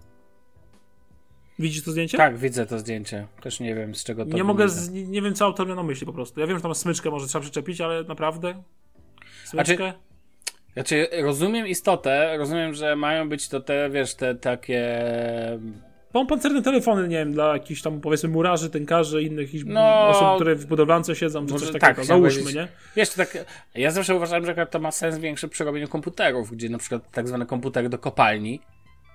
[1.59, 2.17] Widzisz to zdjęcie?
[2.17, 3.27] Tak, widzę to zdjęcie.
[3.41, 5.83] Też nie wiem z czego to Nie mogę, z, nie, wiem co autor miał na
[5.83, 6.39] myśli po prostu.
[6.39, 8.63] Ja wiem, że tam smyczkę może trzeba przyczepić, ale naprawdę?
[9.43, 9.75] Smyczkę?
[9.75, 9.93] Znaczy,
[10.73, 15.09] znaczy, rozumiem istotę, rozumiem, że mają być to te, wiesz, te takie
[16.13, 20.55] Mam pancerne telefony, nie wiem, dla jakichś tam powiedzmy murarzy, tynkarzy, innych no, osób, które
[20.55, 22.67] w budowlance siedzą, czy coś takiego, tak, załóżmy, nie?
[22.95, 23.37] Wiesz, tak,
[23.75, 27.27] ja zawsze uważałem, że to ma sens większy przy robieniu komputerów, gdzie na przykład tak
[27.27, 28.61] zwane komputery do kopalni,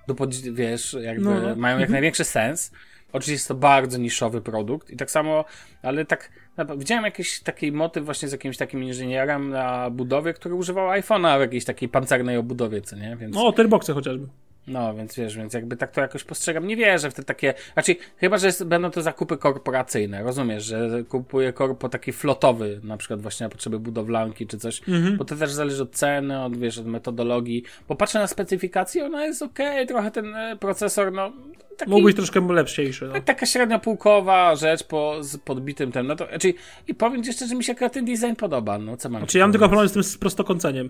[0.07, 1.41] do pod, wiesz, jakby no.
[1.41, 1.55] no.
[1.55, 1.91] mają jak mhm.
[1.91, 2.71] największy sens.
[3.13, 5.45] Oczywiście jest to bardzo niszowy produkt i tak samo,
[5.81, 6.31] ale tak
[6.77, 11.41] widziałem jakiś taki motyw właśnie z jakimś takim inżynierem na budowie, który używał iPhone'a w
[11.41, 13.15] jakiejś takiej pancernej obudowie, co nie?
[13.15, 13.35] Więc...
[13.35, 14.27] No, Terboxe chociażby.
[14.67, 16.67] No, więc wiesz, więc jakby tak to jakoś postrzegam.
[16.67, 17.53] Nie wierzę w te takie.
[17.73, 20.23] Znaczy, chyba, że jest, będą to zakupy korporacyjne.
[20.23, 25.17] Rozumiesz, że kupuje korpo taki flotowy, na przykład właśnie na potrzeby budowlanki czy coś, mhm.
[25.17, 27.63] bo to też zależy od ceny, od wiesz, od metodologii.
[27.87, 31.31] Popatrzę na specyfikację, ona jest ok, trochę ten e, procesor, no.
[31.77, 32.91] Taki, Mógł być troszkę lepszy.
[33.01, 33.21] No.
[33.25, 36.07] Taka średnia półkowa rzecz po, z podbitym tym.
[36.07, 36.53] No to, znaczy,
[36.87, 38.77] I powiem ci jeszcze, że mi się ten design podoba.
[38.77, 40.89] No, co mam znaczy, ja mam tylko problem z tym z prostokąceniem.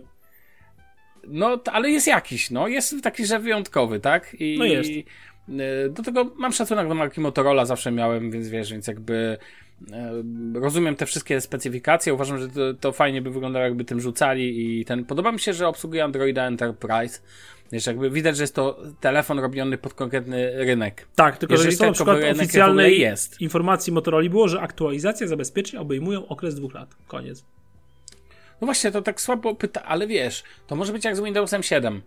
[1.28, 2.68] No, ale jest jakiś, no.
[2.68, 4.36] Jest taki, że wyjątkowy, tak?
[4.40, 4.90] I, no jest.
[4.90, 5.06] I,
[5.50, 9.38] e, do tego mam szacunek do marki Motorola, zawsze miałem, więc wiesz, więc jakby
[9.92, 10.12] e,
[10.54, 14.86] rozumiem te wszystkie specyfikacje, uważam, że to, to, fajnie by wyglądało, jakby tym rzucali i
[14.86, 17.20] ten, podoba mi się, że obsługuje Androida Enterprise,
[17.72, 21.08] wiesz, jakby widać, że jest to telefon robiony pod konkretny rynek.
[21.16, 23.42] Tak, tylko Jeżeli że to na przykład oficjalnej jest.
[23.42, 26.96] informacji Motorola było, że aktualizacje zabezpieczeń obejmują okres dwóch lat.
[27.08, 27.46] Koniec.
[28.62, 32.02] No właśnie, to tak słabo pyta, ale wiesz, to może być jak z Windowsem 7.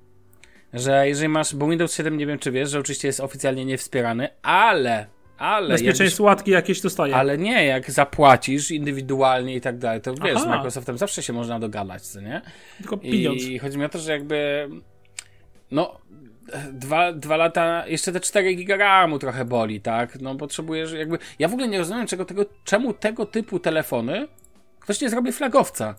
[0.72, 4.28] Że jeżeli masz, bo Windows 7 nie wiem czy wiesz, że oczywiście jest oficjalnie niewspierany,
[4.42, 5.06] ale
[5.38, 7.16] ale Bezpieczeństwo łatki jakieś dostaje.
[7.16, 10.44] Ale nie, jak zapłacisz indywidualnie i tak dalej, to wiesz, Aha.
[10.44, 12.42] z Microsoftem zawsze się można dogadać, co nie?
[12.78, 13.42] Tylko pieniądz.
[13.42, 14.68] I chodzi mi o to, że jakby
[15.70, 15.98] no
[16.72, 20.20] dwa, dwa lata, jeszcze te 4 giga RAMu trochę boli, tak?
[20.20, 24.28] No potrzebujesz jakby, ja w ogóle nie rozumiem czego tego, czemu tego typu telefony
[24.80, 25.94] ktoś nie zrobi flagowca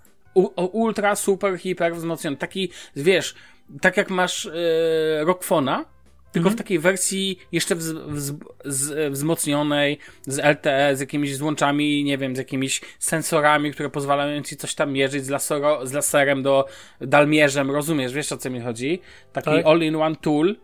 [0.72, 2.38] ultra, super, hiper wzmocniony.
[2.38, 3.36] Taki, wiesz,
[3.82, 5.86] tak jak masz yy, Rockfona,
[6.32, 6.56] tylko mhm.
[6.56, 8.32] w takiej wersji jeszcze wz, wz,
[8.66, 14.58] wz, wzmocnionej, z LTE, z jakimiś złączami, nie wiem, z jakimiś sensorami, które pozwalają ci
[14.58, 16.66] coś tam mierzyć, z, lasero, z laserem do
[17.02, 19.02] dalmierzem, rozumiesz, wiesz o co mi chodzi?
[19.34, 19.66] Taki tak.
[19.66, 20.56] all-in-one tool,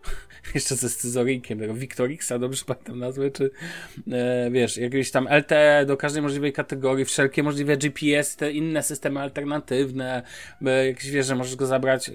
[0.54, 3.50] jeszcze ze scyzoryjkiem, tego Victorixa, dobrze pamiętam nazwę, czy
[4.12, 9.20] e, wiesz, jakieś tam LTE do każdej możliwej kategorii, wszelkie możliwe GPS, te inne systemy
[9.20, 10.22] alternatywne,
[10.66, 12.10] e, jakieś wiesz, że możesz go zabrać,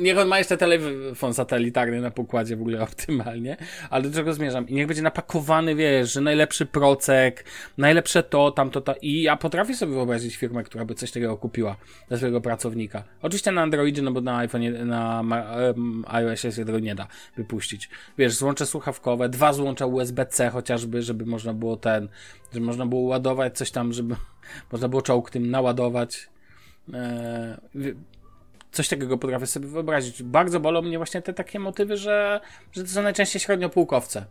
[0.00, 3.56] niech on ma jeszcze telefon satelitarny na pokładzie w ogóle optymalnie,
[3.90, 4.68] ale do czego zmierzam?
[4.68, 7.44] I niech będzie napakowany, wiesz, że najlepszy procek,
[7.78, 11.76] najlepsze to, tamto, to i ja potrafię sobie wyobrazić firmę, która by coś takiego kupiła
[12.08, 13.04] dla swojego pracownika.
[13.22, 15.22] Oczywiście na Androidzie, no bo na iPhone, na
[16.06, 17.90] iOSie się tego nie da wypuścić puścić.
[18.18, 22.08] Wiesz, złącze słuchawkowe, dwa złącza USB-C chociażby, żeby można było ten,
[22.52, 24.16] żeby można było ładować coś tam, żeby
[24.72, 26.28] można było czołg tym naładować.
[26.94, 27.94] Eee,
[28.72, 30.22] coś takiego potrafię sobie wyobrazić.
[30.22, 32.40] Bardzo bolą mnie właśnie te takie motywy, że,
[32.72, 34.26] że to są najczęściej średniopółkowce.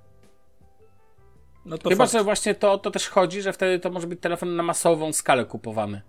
[1.65, 2.13] No to Chyba, fakt.
[2.13, 5.45] że właśnie to, to też chodzi, że wtedy to może być telefon na masową skalę
[5.45, 6.01] kupowany.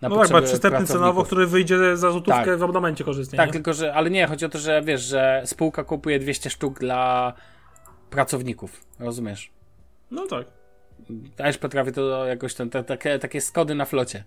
[0.00, 2.58] Na no tak, przystępny cenowo, który wyjdzie za złotówkę tak.
[2.58, 3.36] w abonamencie korzystnie.
[3.36, 3.52] Tak, nie?
[3.52, 7.32] tylko że, ale nie, chodzi o to, że wiesz, że spółka kupuje 200 sztuk dla
[8.10, 9.50] pracowników, rozumiesz?
[10.10, 10.46] No tak.
[11.36, 14.24] Też potrafię to jakoś ten, te, takie, takie skody na flocie.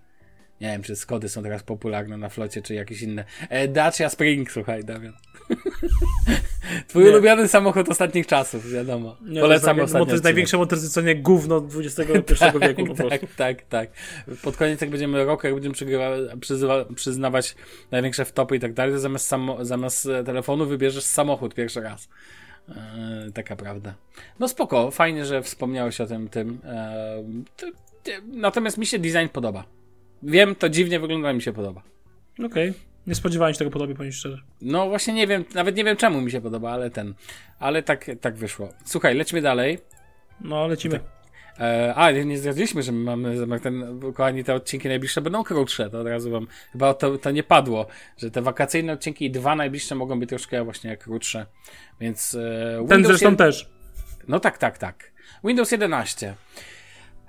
[0.61, 3.25] Nie wiem, czy Skody są teraz popularne na flocie, czy jakieś inne.
[3.49, 5.13] E, Dacia Spring, słuchaj, Damian.
[6.87, 7.09] Twój nie.
[7.09, 9.17] ulubiony samochód ostatnich czasów, wiadomo.
[9.21, 13.09] Nie, Polecam to jest, to jest największe motoryzacyjnie gówno XXI tak, wieku po prostu.
[13.09, 13.89] Tak, tak, tak.
[14.41, 15.75] Pod koniec jak będziemy roku, jak będziemy
[16.39, 17.55] przyzywa, przyznawać
[17.91, 22.09] największe wtopy i tak dalej, to zamiast, samo, zamiast telefonu wybierzesz samochód pierwszy raz.
[22.69, 23.93] E, taka prawda.
[24.39, 26.29] No spoko, fajnie, że wspomniałeś o tym.
[26.29, 26.59] tym.
[26.65, 27.23] E,
[27.57, 27.67] to,
[28.27, 29.78] natomiast mi się design podoba.
[30.23, 31.81] Wiem, to dziwnie wygląda, mi się podoba.
[32.33, 32.69] Okej.
[32.69, 32.73] Okay.
[33.07, 34.41] Nie spodziewałem się tego podobie, powiem szczerze.
[34.61, 37.13] No właśnie nie wiem, nawet nie wiem czemu mi się podoba, ale ten.
[37.59, 38.69] Ale tak, tak wyszło.
[38.85, 39.79] Słuchaj, lecimy dalej.
[40.41, 40.99] No, lecimy.
[41.59, 45.99] E, a, nie zdradziliśmy, że my mamy ten, kochani, te odcinki najbliższe będą krótsze, to
[45.99, 49.95] od razu wam, chyba to, to nie padło, że te wakacyjne odcinki i dwa najbliższe
[49.95, 51.45] mogą być troszkę właśnie krótsze,
[51.99, 52.35] więc...
[52.35, 53.69] E, ten zresztą też.
[54.27, 55.11] No tak, tak, tak.
[55.43, 56.35] Windows 11.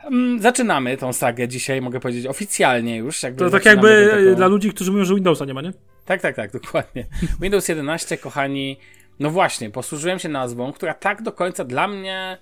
[0.04, 3.22] Mm, zaczynamy tą sagę dzisiaj, mogę powiedzieć, oficjalnie już.
[3.22, 4.34] Jakby to tak jakby tego...
[4.34, 5.72] dla ludzi, którzy mówią, że Windowsa nie ma, nie?
[6.04, 7.06] Tak, tak, tak, dokładnie.
[7.40, 8.76] Windows 11, kochani,
[9.20, 12.38] no właśnie, posłużyłem się nazwą, która tak do końca dla mnie,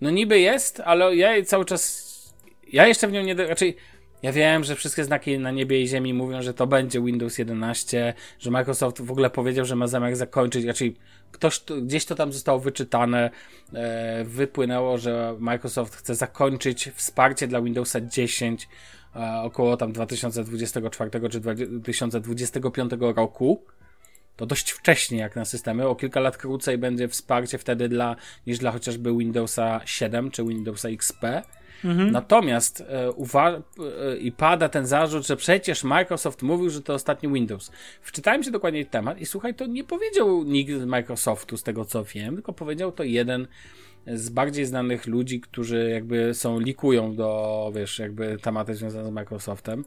[0.00, 2.10] no niby jest, ale ja cały czas,
[2.72, 3.76] ja jeszcze w nią nie, raczej
[4.22, 8.14] Ja wiem, że wszystkie znaki na niebie i ziemi mówią, że to będzie Windows 11,
[8.38, 10.96] że Microsoft w ogóle powiedział, że ma zamiar zakończyć, raczej
[11.32, 13.30] ktoś, gdzieś to tam zostało wyczytane,
[13.72, 18.68] e, wypłynęło, że Microsoft chce zakończyć wsparcie dla Windowsa 10
[19.16, 23.64] e, około tam 2024 czy 2025 roku.
[24.36, 28.58] To dość wcześnie jak na systemy, o kilka lat krócej będzie wsparcie wtedy dla, niż
[28.58, 31.24] dla chociażby Windowsa 7 czy Windowsa XP.
[31.84, 32.10] Mhm.
[32.10, 33.62] Natomiast e, uwa-
[34.12, 37.72] e, i pada ten zarzut, że przecież Microsoft mówił, że to ostatni Windows.
[38.02, 41.84] Wczytałem się dokładnie w temat i słuchaj, to nie powiedział nikt z Microsoftu, z tego
[41.84, 43.46] co wiem, tylko powiedział to jeden
[44.06, 49.84] z bardziej znanych ludzi, którzy jakby są, likują do, wiesz, jakby tematy związane z Microsoftem.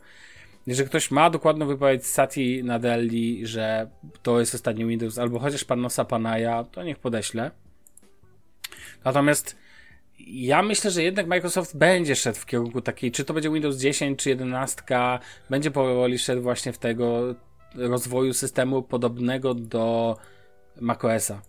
[0.68, 3.90] Jeżeli ktoś ma dokładną wypowiedź Sati Nadelli, że
[4.24, 7.52] to jest ostatni Windows, albo chociaż pan Nosa Panaja, to niech podeślę.
[9.06, 9.63] Natomiast
[10.28, 14.20] ja myślę, że jednak Microsoft będzie szedł w kierunku takiej, czy to będzie Windows 10,
[14.20, 14.82] czy 11,
[15.50, 17.36] będzie powoli szedł właśnie w tego
[17.76, 20.18] rozwoju systemu podobnego do
[20.82, 21.42] macOSa.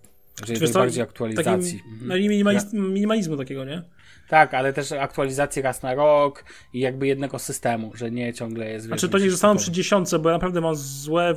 [0.44, 1.82] Czyli jest bardziej aktualizacji.
[1.92, 2.20] Mhm.
[2.20, 3.82] Minimalizm, minimalizmu takiego, nie?
[4.28, 8.86] Tak, ale też aktualizacji raz na rok i jakby jednego systemu, że nie ciągle jest...
[8.86, 11.34] Znaczy to nie zostaną przy dziesiątce, bo ja naprawdę mam złe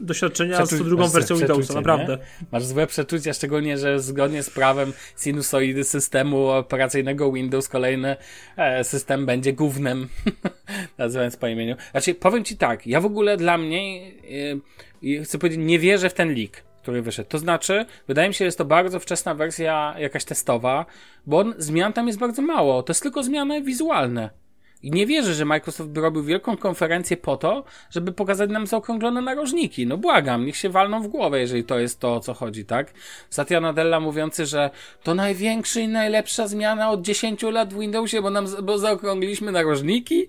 [0.00, 2.16] doświadczenia Przeczu- z drugą wersją Windowsa, naprawdę.
[2.16, 2.46] Nie?
[2.52, 8.16] Masz złe przeczucia, szczególnie, że zgodnie z prawem sinusoidy systemu operacyjnego Windows kolejny
[8.56, 10.08] e, system będzie głównym,
[10.98, 11.76] nazywając po imieniu.
[11.90, 14.12] Znaczy, powiem Ci tak, ja w ogóle dla mnie,
[15.18, 17.28] e, chcę powiedzieć, nie wierzę w ten leak który wyszedł.
[17.28, 20.86] To znaczy, wydaje mi się, że jest to bardzo wczesna wersja jakaś testowa,
[21.26, 22.82] bo on, zmian tam jest bardzo mało.
[22.82, 24.30] To jest tylko zmiany wizualne.
[24.82, 29.22] I nie wierzę, że Microsoft by robił wielką konferencję po to, żeby pokazać nam zaokrąglone
[29.22, 29.86] narożniki.
[29.86, 32.92] No błagam, niech się walną w głowę, jeżeli to jest to, o co chodzi, tak?
[33.30, 34.70] Satya Nadella mówiący, że
[35.02, 40.26] to największa i najlepsza zmiana od 10 lat w Windowsie, bo nam bo zaokrągliliśmy narożniki,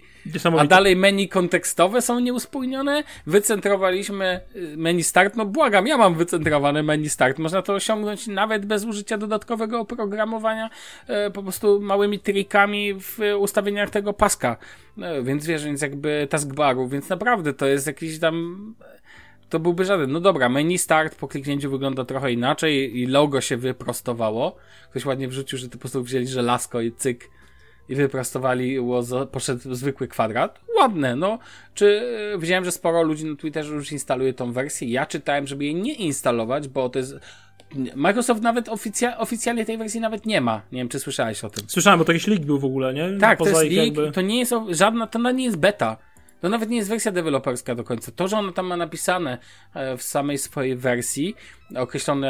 [0.59, 6.83] a dalej menu kontekstowe są nieuspójnione, wycentrowaliśmy y, menu start, no błagam, ja mam wycentrowane
[6.83, 10.69] menu start, można to osiągnąć nawet bez użycia dodatkowego oprogramowania,
[11.07, 14.57] e, po prostu małymi trikami w ustawieniach tego paska
[14.97, 18.75] no, więc wiesz, więc jakby taskbarów, więc naprawdę to jest jakiś tam
[19.49, 20.11] to byłby żaden.
[20.11, 24.55] No dobra, menu start po kliknięciu wygląda trochę inaczej i logo się wyprostowało.
[24.89, 27.29] Ktoś ładnie wrzucił, że to po prostu wzięli żelazko i cyk
[27.89, 28.77] i wyprostowali,
[29.31, 30.59] poszedł zwykły kwadrat.
[30.77, 31.39] Ładne, no.
[31.73, 32.01] Czy
[32.35, 34.89] e, widziałem, że sporo ludzi na Twitterze już instaluje tą wersję.
[34.89, 37.15] Ja czytałem, żeby jej nie instalować, bo to jest
[37.95, 40.61] Microsoft nawet oficja oficjalnie tej wersji nawet nie ma.
[40.71, 41.65] Nie wiem, czy słyszałeś o tym.
[41.67, 43.17] Słyszałem, bo to jakiś leak był w ogóle, nie?
[43.19, 44.11] Tak, Poza to jest leak, jakby...
[44.11, 45.97] to nie jest żadna, to nie jest beta.
[46.41, 48.11] To nawet nie jest wersja deweloperska do końca.
[48.15, 49.37] To, że ona tam ma napisane
[49.73, 51.35] e, w samej swojej wersji,
[51.75, 52.29] określone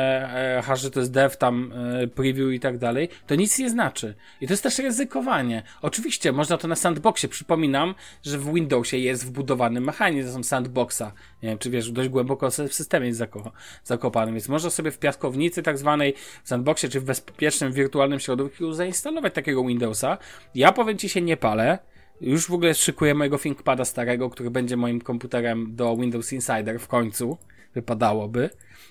[0.69, 4.15] e, że to jest dev, tam e, preview i tak dalej, to nic nie znaczy.
[4.41, 5.63] I to jest też ryzykowanie.
[5.81, 7.29] Oczywiście, można to na sandboxie.
[7.29, 11.11] Przypominam, że w Windowsie jest wbudowany mechanizm sandboxa.
[11.43, 13.51] Nie wiem, czy wiesz, dość głęboko w systemie jest zako
[13.83, 18.73] zakopany, więc można sobie w piaskownicy tak zwanej w sandboxie, czy w bezpiecznym wirtualnym środowisku
[18.73, 20.17] zainstalować takiego Windowsa.
[20.55, 21.79] Ja powiem Ci się nie palę,
[22.21, 26.87] już w ogóle szykuję mojego ThinkPada starego, który będzie moim komputerem do Windows Insider w
[26.87, 27.37] końcu.
[27.75, 28.49] Wypadałoby,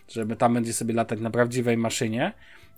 [0.08, 2.32] żeby tam będzie sobie latać na prawdziwej maszynie,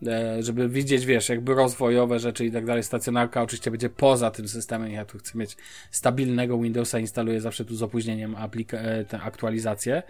[0.06, 2.82] e, żeby widzieć, wiesz, jakby rozwojowe rzeczy i tak dalej.
[2.82, 4.90] Stacjonarka oczywiście będzie poza tym systemem.
[4.90, 5.56] Ja tu chcę mieć
[5.90, 10.02] stabilnego Windowsa, instaluję zawsze tu z opóźnieniem aplika- e, tę aktualizację.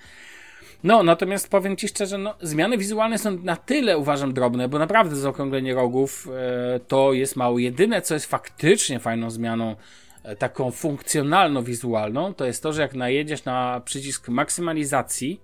[0.85, 5.16] No, natomiast powiem Ci szczerze, no, zmiany wizualne są na tyle, uważam, drobne, bo naprawdę
[5.16, 6.29] zaokrąglenie rogów
[6.74, 7.59] e, to jest mało.
[7.59, 9.76] Jedyne, co jest faktycznie fajną zmianą
[10.38, 15.40] taką funkcjonalno-wizualną, to jest to, że jak najedziesz na przycisk maksymalizacji,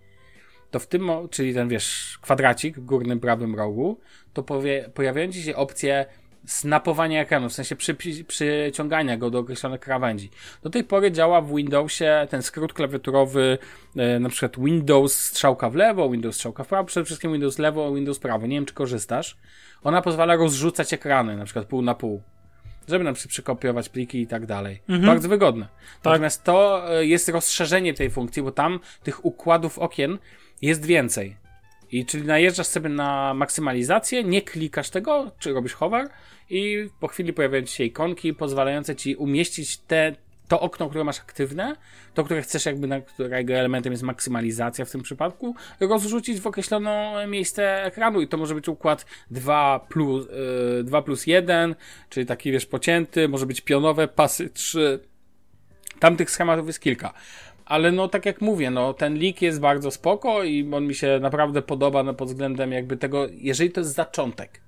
[0.71, 4.01] to w tym, czyli ten wiesz, kwadracik w górnym prawym rogu,
[4.33, 6.07] to powie, pojawiają ci się opcje
[6.47, 10.31] snapowania ekranu, w sensie przy, przyciągania go do określonych krawędzi.
[10.63, 13.59] Do tej pory działa w Windowsie ten skrót klawiaturowy,
[13.97, 17.95] e, na przykład Windows strzałka w lewo, Windows strzałka w prawo, przede wszystkim Windows lewo,
[17.95, 18.47] Windows prawo.
[18.47, 19.37] Nie wiem, czy korzystasz.
[19.83, 22.23] Ona pozwala rozrzucać ekrany, na przykład pół na pół
[22.89, 24.83] żeby na przykład przekopiować pliki i tak dalej.
[24.89, 25.07] Mhm.
[25.07, 25.69] Bardzo wygodne.
[26.03, 26.05] Tak.
[26.05, 30.19] Natomiast to e, jest rozszerzenie tej funkcji, bo tam tych układów okien
[30.63, 31.37] jest więcej.
[31.93, 36.09] I czyli najeżdżasz sobie na maksymalizację, nie klikasz tego, czy robisz hover
[36.51, 40.17] i po chwili pojawiają ci się ikonki pozwalające ci umieścić te,
[40.49, 41.77] to okno, które masz aktywne,
[42.15, 47.27] to, które chcesz jakby, na którego elementem jest maksymalizacja w tym przypadku, rozrzucić w określone
[47.29, 50.27] miejsce ekranu i to może być układ 2 plus,
[50.77, 51.75] yy, 2 plus 1,
[52.11, 55.01] czyli taki wiesz pocięty, może być pionowe, pasy 3.
[55.99, 57.13] Tam tych schematów jest kilka.
[57.65, 61.19] Ale no tak jak mówię, no ten leak jest bardzo spoko i on mi się
[61.23, 64.66] naprawdę podoba no, pod względem jakby tego, jeżeli to jest zaczątek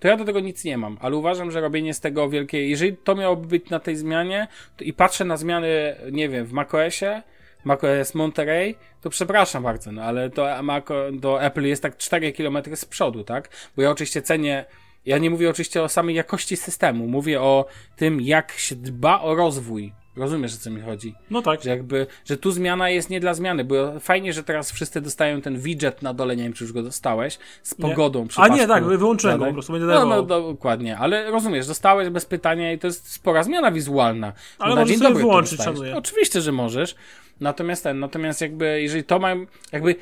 [0.00, 2.96] to ja do tego nic nie mam, ale uważam, że robienie z tego wielkiej, jeżeli
[2.96, 7.22] to miałoby być na tej zmianie to i patrzę na zmiany, nie wiem, w macOSie,
[7.64, 12.58] macOS Monterey, to przepraszam bardzo, no ale to Mac, do Apple jest tak 4 km
[12.74, 13.48] z przodu, tak?
[13.76, 14.64] Bo ja oczywiście cenię
[15.06, 19.34] ja nie mówię oczywiście o samej jakości systemu, mówię o tym, jak się dba o
[19.34, 19.92] rozwój.
[20.20, 21.14] Rozumiesz, o co mi chodzi?
[21.30, 21.62] No tak.
[21.62, 25.40] Że jakby, że tu zmiana jest nie dla zmiany, bo fajnie, że teraz wszyscy dostają
[25.40, 28.26] ten widget na dole, nie wiem, czy już go dostałeś, z pogodą.
[28.36, 32.26] A nie, tak, wyłączyłem go po prostu, będzie no, no, dokładnie, ale rozumiesz, dostałeś bez
[32.26, 34.32] pytania i to jest spora zmiana wizualna.
[34.58, 35.96] Ale na możesz dzień dobry wyłączyć, szanuję.
[35.96, 36.94] Oczywiście, że możesz.
[37.40, 39.34] Natomiast ten, natomiast jakby, jeżeli to ma,
[39.72, 39.96] jakby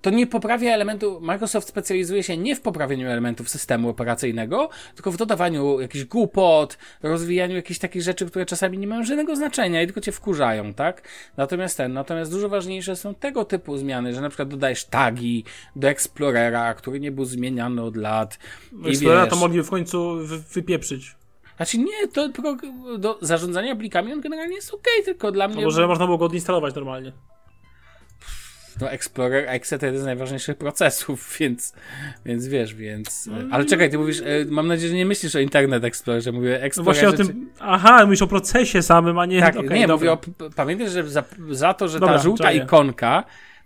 [0.00, 1.20] to nie poprawia elementu.
[1.20, 7.56] Microsoft specjalizuje się nie w poprawieniu elementów systemu operacyjnego, tylko w dodawaniu jakichś głupot, rozwijaniu
[7.56, 11.08] jakichś takich rzeczy, które czasami nie mają żadnego znaczenia i tylko cię wkurzają, tak?
[11.36, 15.44] Natomiast ten, natomiast dużo ważniejsze są tego typu zmiany, że na przykład dodajesz tagi
[15.76, 18.38] do Explorera, który nie był zmieniany od lat.
[18.86, 20.16] Explorera to mogli w końcu
[20.54, 21.16] wypieprzyć.
[21.56, 22.28] Znaczy nie, to
[22.98, 25.56] do zarządzania plikami on generalnie jest ok, tylko dla mnie...
[25.56, 27.12] No może można było go odinstalować normalnie
[28.80, 31.72] no Explorer Exe to jeden z najważniejszych procesów, więc,
[32.24, 33.30] więc wiesz, więc...
[33.50, 37.02] Ale czekaj, ty mówisz, e, mam nadzieję, że nie myślisz o Internet Explorerze, mówię Explorerze...
[37.02, 37.62] No właśnie o tym, czy...
[37.64, 39.40] aha, mówisz o procesie samym, a nie...
[39.40, 39.96] Tak, okay, nie, dobra.
[39.96, 42.62] mówię o, pamiętaj, że za, za to, że dobra, ta żółta czaję.
[42.62, 43.24] ikonka,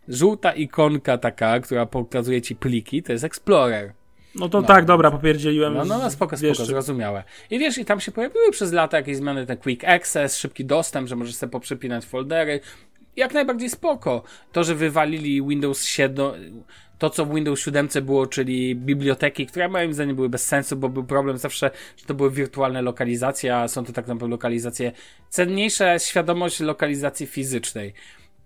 [0.09, 3.93] żółta ikonka taka, która pokazuje ci pliki, to jest Explorer.
[4.39, 4.67] No to no.
[4.67, 5.75] tak, dobra, popierdzieliłem.
[5.75, 7.25] No, no, no spoko, spoko, wiesz, zrozumiałe.
[7.51, 11.09] I wiesz, i tam się pojawiły przez lata jakieś zmiany, ten quick access, szybki dostęp,
[11.09, 12.61] że możesz sobie poprzepinać foldery,
[13.17, 14.23] jak najbardziej spoko.
[14.53, 16.65] To, że wywalili Windows 7,
[16.99, 20.89] to co w Windows 7 było, czyli biblioteki, które moim zdaniem były bez sensu, bo
[20.89, 24.93] był problem zawsze, że to były wirtualne lokalizacje, a są to tak naprawdę lokalizacje.
[25.29, 27.95] Cenniejsza jest świadomość lokalizacji fizycznej.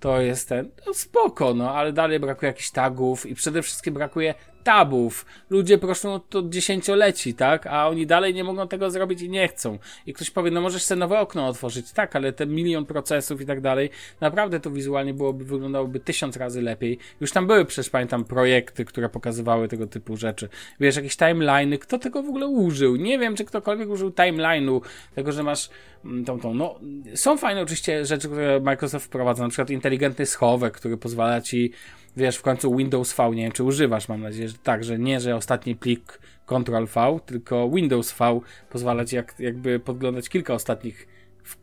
[0.00, 4.34] To jest ten, no spoko, no, ale dalej brakuje jakichś tagów i przede wszystkim brakuje
[4.64, 5.26] tabów.
[5.50, 7.66] Ludzie proszą to dziesięcioleci, tak?
[7.66, 9.78] A oni dalej nie mogą tego zrobić i nie chcą.
[10.06, 11.92] I ktoś powie, no możesz sobie nowe okno otworzyć.
[11.92, 16.62] Tak, ale te milion procesów i tak dalej, naprawdę to wizualnie byłoby, wyglądałoby tysiąc razy
[16.62, 16.98] lepiej.
[17.20, 20.48] Już tam były przecież, pamiętam, projekty, które pokazywały tego typu rzeczy.
[20.80, 22.96] Wiesz, jakieś timeline'y, kto tego w ogóle użył?
[22.96, 24.80] Nie wiem, czy ktokolwiek użył timeline'u,
[25.14, 25.70] tego, że masz
[26.04, 26.80] mm, tą, tą, no,
[27.14, 31.72] są fajne oczywiście rzeczy, które Microsoft wprowadza, na przykład inteligentny schowek, który pozwala ci
[32.16, 35.20] wiesz, w końcu Windows V, nie wiem czy używasz, mam nadzieję, że tak, że nie,
[35.20, 41.08] że ostatni plik Ctrl V, tylko Windows V pozwala ci jak, jakby podglądać kilka ostatnich
[41.44, 41.56] w,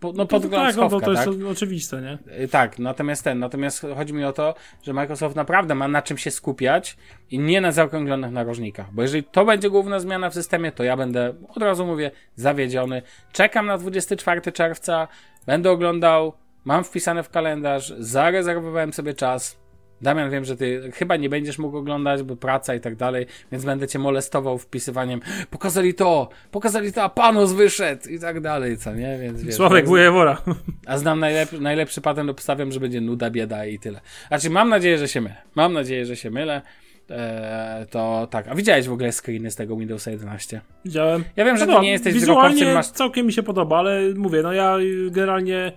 [0.00, 1.34] po, no, podgląd tak, no, to jest tak?
[1.50, 2.42] oczywiste, nie?
[2.44, 6.18] Y, tak, natomiast ten, natomiast chodzi mi o to, że Microsoft naprawdę ma na czym
[6.18, 6.96] się skupiać
[7.30, 10.96] i nie na zaokrąglonych narożnikach, bo jeżeli to będzie główna zmiana w systemie, to ja
[10.96, 13.02] będę, od razu mówię, zawiedziony.
[13.32, 15.08] Czekam na 24 czerwca,
[15.46, 16.32] będę oglądał,
[16.64, 19.58] mam wpisane w kalendarz, zarezerwowałem sobie czas,
[20.02, 23.64] Damian, wiem, że ty chyba nie będziesz mógł oglądać, bo praca i tak dalej, więc
[23.64, 28.94] będę cię molestował wpisywaniem pokazali to, pokazali to, a Panos wyszedł i tak dalej, co
[28.94, 29.18] nie?
[29.18, 30.42] Więc wiesz, Sławek Wujewora.
[30.86, 34.00] A znam najlep najlepszy patent, obstawiam, że będzie nuda, bieda i tyle.
[34.28, 35.36] Znaczy, mam nadzieję, że się mylę.
[35.54, 36.62] Mam nadzieję, że się mylę.
[37.10, 38.48] Eee, to tak.
[38.48, 40.60] A widziałeś w ogóle screeny z tego Windowsa 11?
[40.84, 41.24] Widziałem.
[41.36, 42.86] Ja wiem, że no, ty nie jesteś wizualnie masz...
[42.86, 44.76] całkiem mi się podoba, ale mówię, no ja
[45.10, 45.72] generalnie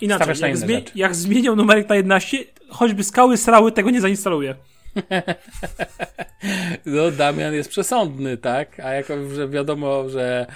[0.00, 0.34] inaczej.
[0.40, 4.54] Jak, zmie jak zmienią numerek na 11, choćby skały srały, tego nie zainstaluję.
[6.86, 8.80] no, Damian jest przesądny, tak?
[8.80, 10.46] A jako, że wiadomo, że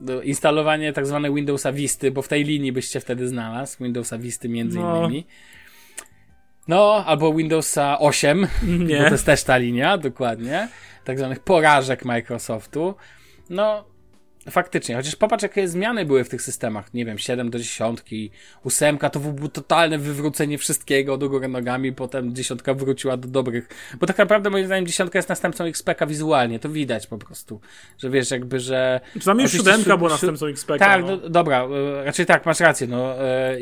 [0.00, 4.48] no, instalowanie tak zwane Windowsa Visty, bo w tej linii byście wtedy znalazł, Windowsa Visty
[4.48, 4.98] między no.
[4.98, 5.26] innymi.
[6.68, 8.98] No, albo Windowsa 8, Nie.
[8.98, 10.68] bo to jest też ta linia, dokładnie.
[11.04, 12.94] Tak zwanych porażek Microsoftu.
[13.50, 13.84] No,
[14.50, 16.94] Faktycznie, chociaż popatrz, jakie zmiany były w tych systemach.
[16.94, 18.00] Nie wiem, 7 do 10,
[18.64, 23.68] 8 to było totalne wywrócenie wszystkiego do góry nogami, potem dziesiątka wróciła do dobrych.
[24.00, 27.60] Bo tak naprawdę, moim zdaniem, dziesiątka jest następcą XPK wizualnie, to widać po prostu.
[27.98, 29.00] Że wiesz, jakby, że.
[29.18, 30.78] Przynajmniej już siódemka była następcą XPK.
[30.78, 31.16] Tak, no.
[31.16, 31.28] no.
[31.28, 33.24] dobra, e, raczej tak, masz rację, no.
[33.24, 33.58] E,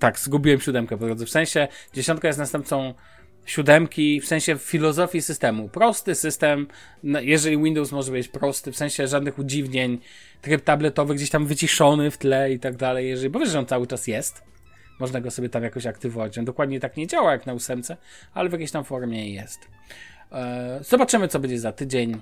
[0.00, 1.26] tak, zgubiłem siódemkę po drodze.
[1.26, 2.94] W sensie, dziesiątka jest następcą
[3.46, 5.68] siódemki, w sensie filozofii systemu.
[5.68, 6.66] Prosty system,
[7.20, 9.98] jeżeli Windows może być prosty, w sensie żadnych udziwnień,
[10.42, 13.66] tryb tabletowy gdzieś tam wyciszony w tle i tak dalej, jeżeli, bo wiesz, że on
[13.66, 14.42] cały czas jest.
[14.98, 16.38] Można go sobie tam jakoś aktywować.
[16.38, 17.96] On dokładnie tak nie działa jak na ósemce,
[18.34, 19.68] ale w jakiejś tam formie jest.
[20.32, 22.20] E, zobaczymy, co będzie za tydzień.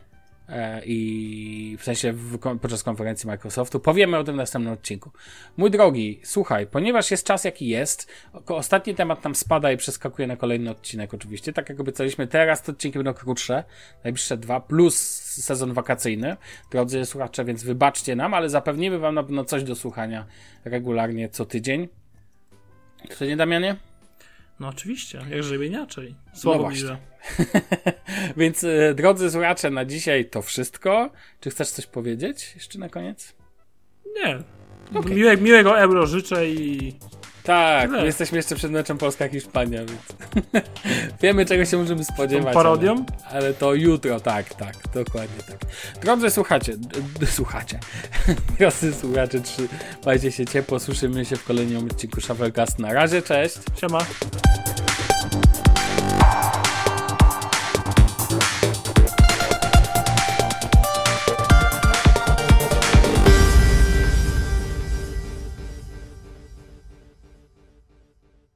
[0.50, 3.80] E, i w sensie w, podczas konferencji Microsoftu.
[3.80, 5.10] Powiemy o tym w następnym odcinku.
[5.56, 8.12] Mój drogi, słuchaj, ponieważ jest czas jaki jest,
[8.46, 11.52] ostatni temat tam spada i przeskakuje na kolejny odcinek oczywiście.
[11.52, 13.64] Tak jak obiecaliśmy, teraz te odcinki będą krótsze,
[14.04, 16.36] najbliższe dwa, plus sezon wakacyjny.
[16.70, 20.26] Drodzy słuchacze, więc wybaczcie nam, ale zapewnimy wam na pewno coś do słuchania
[20.64, 21.88] regularnie co tydzień.
[23.18, 23.89] Co nie, Damianie?
[24.60, 26.14] No oczywiście, jak żeby inaczej.
[26.34, 26.96] Słowo no
[28.36, 31.10] Więc e, drodzy słuchacze, na dzisiaj to wszystko.
[31.40, 33.34] Czy chcesz coś powiedzieć jeszcze na koniec?
[34.14, 34.38] Nie.
[34.94, 35.14] Okay.
[35.14, 36.94] Miłe, miłego euro życzę i
[37.42, 40.00] tak, my jesteśmy jeszcze przed meczem Polska-Hiszpania, więc
[41.22, 42.54] wiemy czego się możemy spodziewać.
[42.54, 43.04] parodią?
[43.26, 45.58] Ale, ale, to jutro, tak, tak, dokładnie tak.
[46.02, 46.72] Drodzy słuchacze,
[47.26, 47.78] słuchacie,
[48.58, 52.78] drodzy słuchacze, trzymajcie się ciepło, słyszymy się w kolejnym odcinku Shufflecast.
[52.78, 53.56] Na razie, cześć.
[53.80, 53.98] Siema.